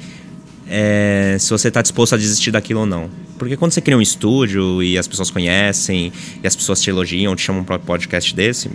[0.69, 3.09] é, se você está disposto a desistir daquilo ou não.
[3.39, 7.37] Porque quando você cria um estúdio e as pessoas conhecem, e as pessoas te elogiam,
[7.37, 8.71] te chamam para um podcast desse.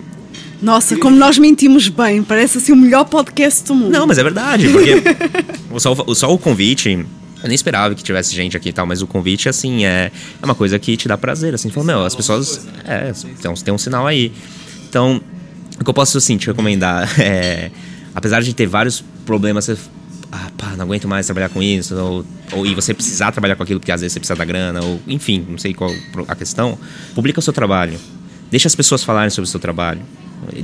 [0.61, 3.91] Nossa, como nós mentimos bem, parece assim o melhor podcast do mundo.
[3.91, 5.01] Não, mas é verdade, porque
[5.79, 7.03] só, o- só o convite.
[7.43, 10.45] Eu nem esperava que tivesse gente aqui e tal, mas o convite, assim, é, é
[10.45, 11.53] uma coisa que te dá prazer.
[11.53, 12.67] Assim, fala, meu, as pessoas.
[12.85, 14.31] É, tem um, tem um sinal aí.
[14.87, 15.21] Então,
[15.79, 17.71] o que eu posso, assim, te recomendar é.
[18.13, 19.77] Apesar de ter vários problemas, você.
[20.31, 21.95] Ah, pá, não aguento mais trabalhar com isso.
[21.95, 24.81] Ou, ou e você precisar trabalhar com aquilo porque às vezes você precisa da grana,
[24.81, 25.91] ou enfim, não sei qual
[26.27, 26.77] a questão.
[27.15, 27.99] Publica o seu trabalho.
[28.49, 30.01] Deixa as pessoas falarem sobre o seu trabalho,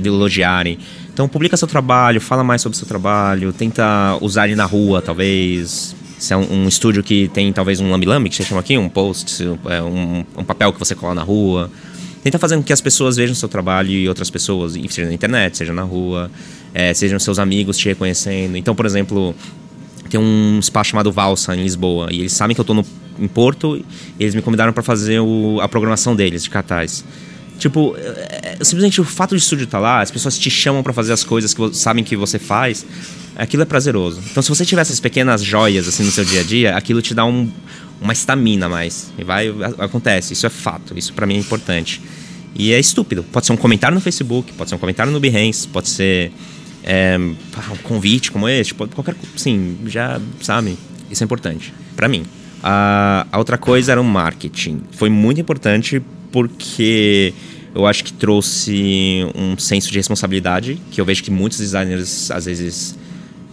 [0.04, 0.78] elogiarem.
[1.12, 5.00] Então, publica seu trabalho, fala mais sobre o seu trabalho, tenta usar ele na rua,
[5.00, 5.96] talvez.
[6.18, 8.88] Se é um, um estúdio que tem talvez um lambi-lambi, que você chama aqui, um
[8.88, 11.70] post, é, um, um papel que você cola na rua.
[12.22, 15.56] Tenta fazer com que as pessoas vejam seu trabalho e outras pessoas, seja na internet,
[15.56, 16.30] seja na rua,
[16.74, 18.56] é, sejam seus amigos te reconhecendo.
[18.56, 19.34] Então, por exemplo,
[20.10, 22.84] tem um espaço chamado Valsa em Lisboa e eles sabem que eu tô no,
[23.20, 23.84] em Porto e
[24.18, 27.04] eles me convidaram para fazer o- a programação deles de cartaz.
[27.58, 30.92] Tipo, é- é- simplesmente o fato de estúdio estar lá, as pessoas te chamam para
[30.92, 32.84] fazer as coisas que sabem que você faz,
[33.38, 34.20] aquilo é prazeroso.
[34.30, 37.14] Então, se você tiver essas pequenas joias assim no seu dia a dia, aquilo te
[37.14, 37.48] dá um,
[38.00, 39.12] uma estamina mais.
[39.16, 40.32] E vai, acontece.
[40.32, 40.98] Isso é fato.
[40.98, 42.02] Isso para mim é importante.
[42.54, 43.22] E é estúpido.
[43.22, 46.32] Pode ser um comentário no Facebook, pode ser um comentário no Behance, pode ser
[46.82, 50.76] é, um convite como esse, pode, qualquer sim, já sabe.
[51.08, 52.24] Isso é importante para mim.
[52.62, 54.80] A, a outra coisa era o marketing.
[54.90, 57.32] Foi muito importante porque
[57.74, 62.46] eu acho que trouxe um senso de responsabilidade que eu vejo que muitos designers às
[62.46, 62.96] vezes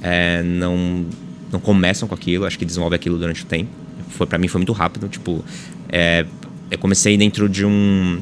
[0.01, 1.05] é, não
[1.51, 2.45] não começam com aquilo.
[2.45, 3.69] Acho que desenvolve aquilo durante o tempo.
[4.09, 5.07] Foi para mim foi muito rápido.
[5.07, 5.43] Tipo,
[5.89, 6.25] é,
[6.69, 8.21] eu comecei dentro de um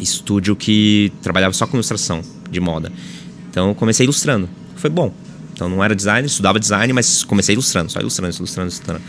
[0.00, 2.92] estúdio que trabalhava só com ilustração de moda.
[3.50, 4.48] Então eu comecei ilustrando.
[4.76, 5.12] Foi bom.
[5.52, 9.00] Então não era design, estudava design, mas comecei ilustrando, só ilustrando, ilustrando, ilustrando.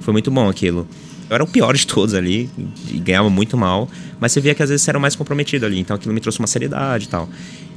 [0.00, 0.86] Foi muito bom aquilo.
[1.28, 2.48] Eu era o pior de todos ali
[2.94, 3.88] ganhava muito mal,
[4.18, 6.38] mas você via que às vezes você era mais comprometido ali, então aquilo me trouxe
[6.38, 7.28] uma seriedade e tal.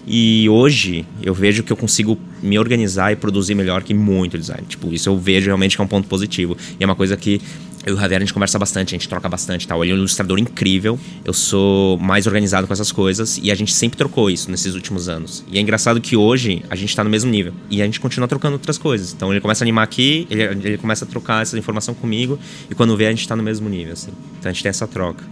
[0.06, 4.64] E hoje eu vejo que eu consigo me organizar e produzir melhor que muito design.
[4.68, 6.58] Tipo, isso eu vejo realmente que é um ponto positivo.
[6.80, 7.42] E é uma coisa que
[7.86, 9.84] eu e o Javier, a gente conversa bastante, a gente troca bastante tal.
[9.84, 13.74] Ele é um ilustrador incrível, eu sou mais organizado com essas coisas e a gente
[13.74, 15.44] sempre trocou isso nesses últimos anos.
[15.52, 18.28] E é engraçado que hoje a gente tá no mesmo nível e a gente continua
[18.28, 19.14] trocando outras coisas.
[19.14, 22.38] Então ele começa a animar aqui, ele, ele começa a trocar essa informação comigo
[22.70, 24.12] e quando vê a gente tá no mesmo nível, assim.
[24.40, 25.24] Então a gente tem essa troca.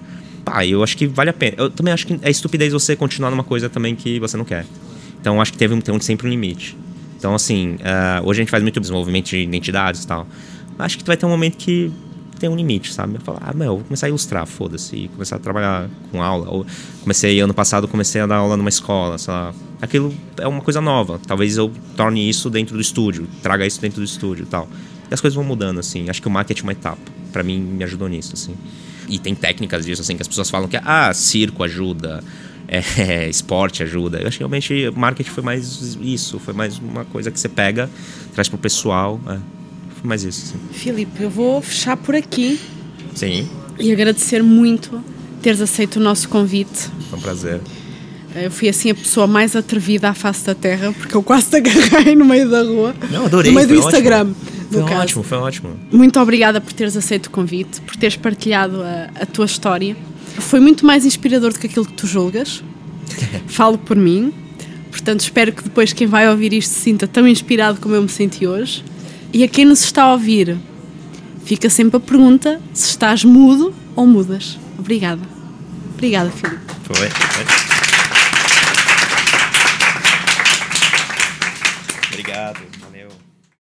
[0.50, 1.54] Pá, eu acho que vale a pena.
[1.58, 4.66] Eu também acho que é estupidez você continuar numa coisa também que você não quer.
[5.22, 6.76] Então acho que teve tem sempre um limite.
[7.18, 10.26] Então, assim, uh, hoje a gente faz muito desenvolvimento de identidades e tal.
[10.80, 11.91] Acho que vai ter um momento que
[12.39, 13.16] tem um limite, sabe?
[13.16, 16.50] Eu falo, ah, meu, vou começar a ilustrar, foda-se, e começar a trabalhar com aula.
[16.50, 16.66] Ou
[17.02, 19.54] comecei, ano passado, comecei a dar aula numa escola, sei lá.
[19.82, 21.20] Aquilo é uma coisa nova.
[21.28, 24.68] Talvez eu torne isso dentro do estúdio, traga isso dentro do estúdio e tal.
[25.12, 26.10] E as coisas vão mudando, assim.
[26.10, 27.02] Acho que o marketing é uma etapa.
[27.34, 28.56] para mim, me ajudou nisso, assim.
[29.10, 32.24] E tem técnicas disso, assim, que as pessoas falam que, ah, circo ajuda,
[32.68, 34.20] é, esporte ajuda.
[34.20, 37.89] Eu acho que realmente marketing foi mais isso, foi mais uma coisa que você pega,
[38.34, 39.20] traz pro pessoal.
[39.28, 39.39] É
[40.03, 40.47] mais isso.
[40.47, 40.60] Sim.
[40.72, 42.60] Filipe, eu vou fechar por aqui.
[43.16, 43.49] Sim.
[43.78, 45.03] E agradecer muito
[45.41, 46.89] teres aceito o nosso convite.
[47.10, 47.62] Foi um prazer.
[48.36, 51.55] Eu fui assim a pessoa mais atrevida à face da terra, porque eu quase te
[51.57, 52.95] agarrei no meio da rua.
[53.10, 53.51] Não, adorei.
[53.51, 54.34] No meio do Instagram.
[54.72, 55.02] Foi caso.
[55.02, 55.80] ótimo, foi ótimo.
[55.92, 59.96] Muito obrigada por teres aceito o convite, por teres partilhado a, a tua história.
[60.40, 62.64] Foi muito mais inspirador do que aquilo que tu julgas.
[63.48, 64.34] Falo por mim.
[64.92, 68.10] Portanto, espero que depois quem vai ouvir isto se sinta tão inspirado como eu me
[68.10, 68.84] senti hoje.
[69.32, 70.58] E a quem nos está a ouvir,
[71.46, 74.58] fica sempre a pergunta se estás mudo ou mudas.
[74.78, 75.22] Obrigada.
[75.94, 76.60] Obrigada, Filipe.
[76.84, 77.10] Foi.
[77.10, 77.79] Foi.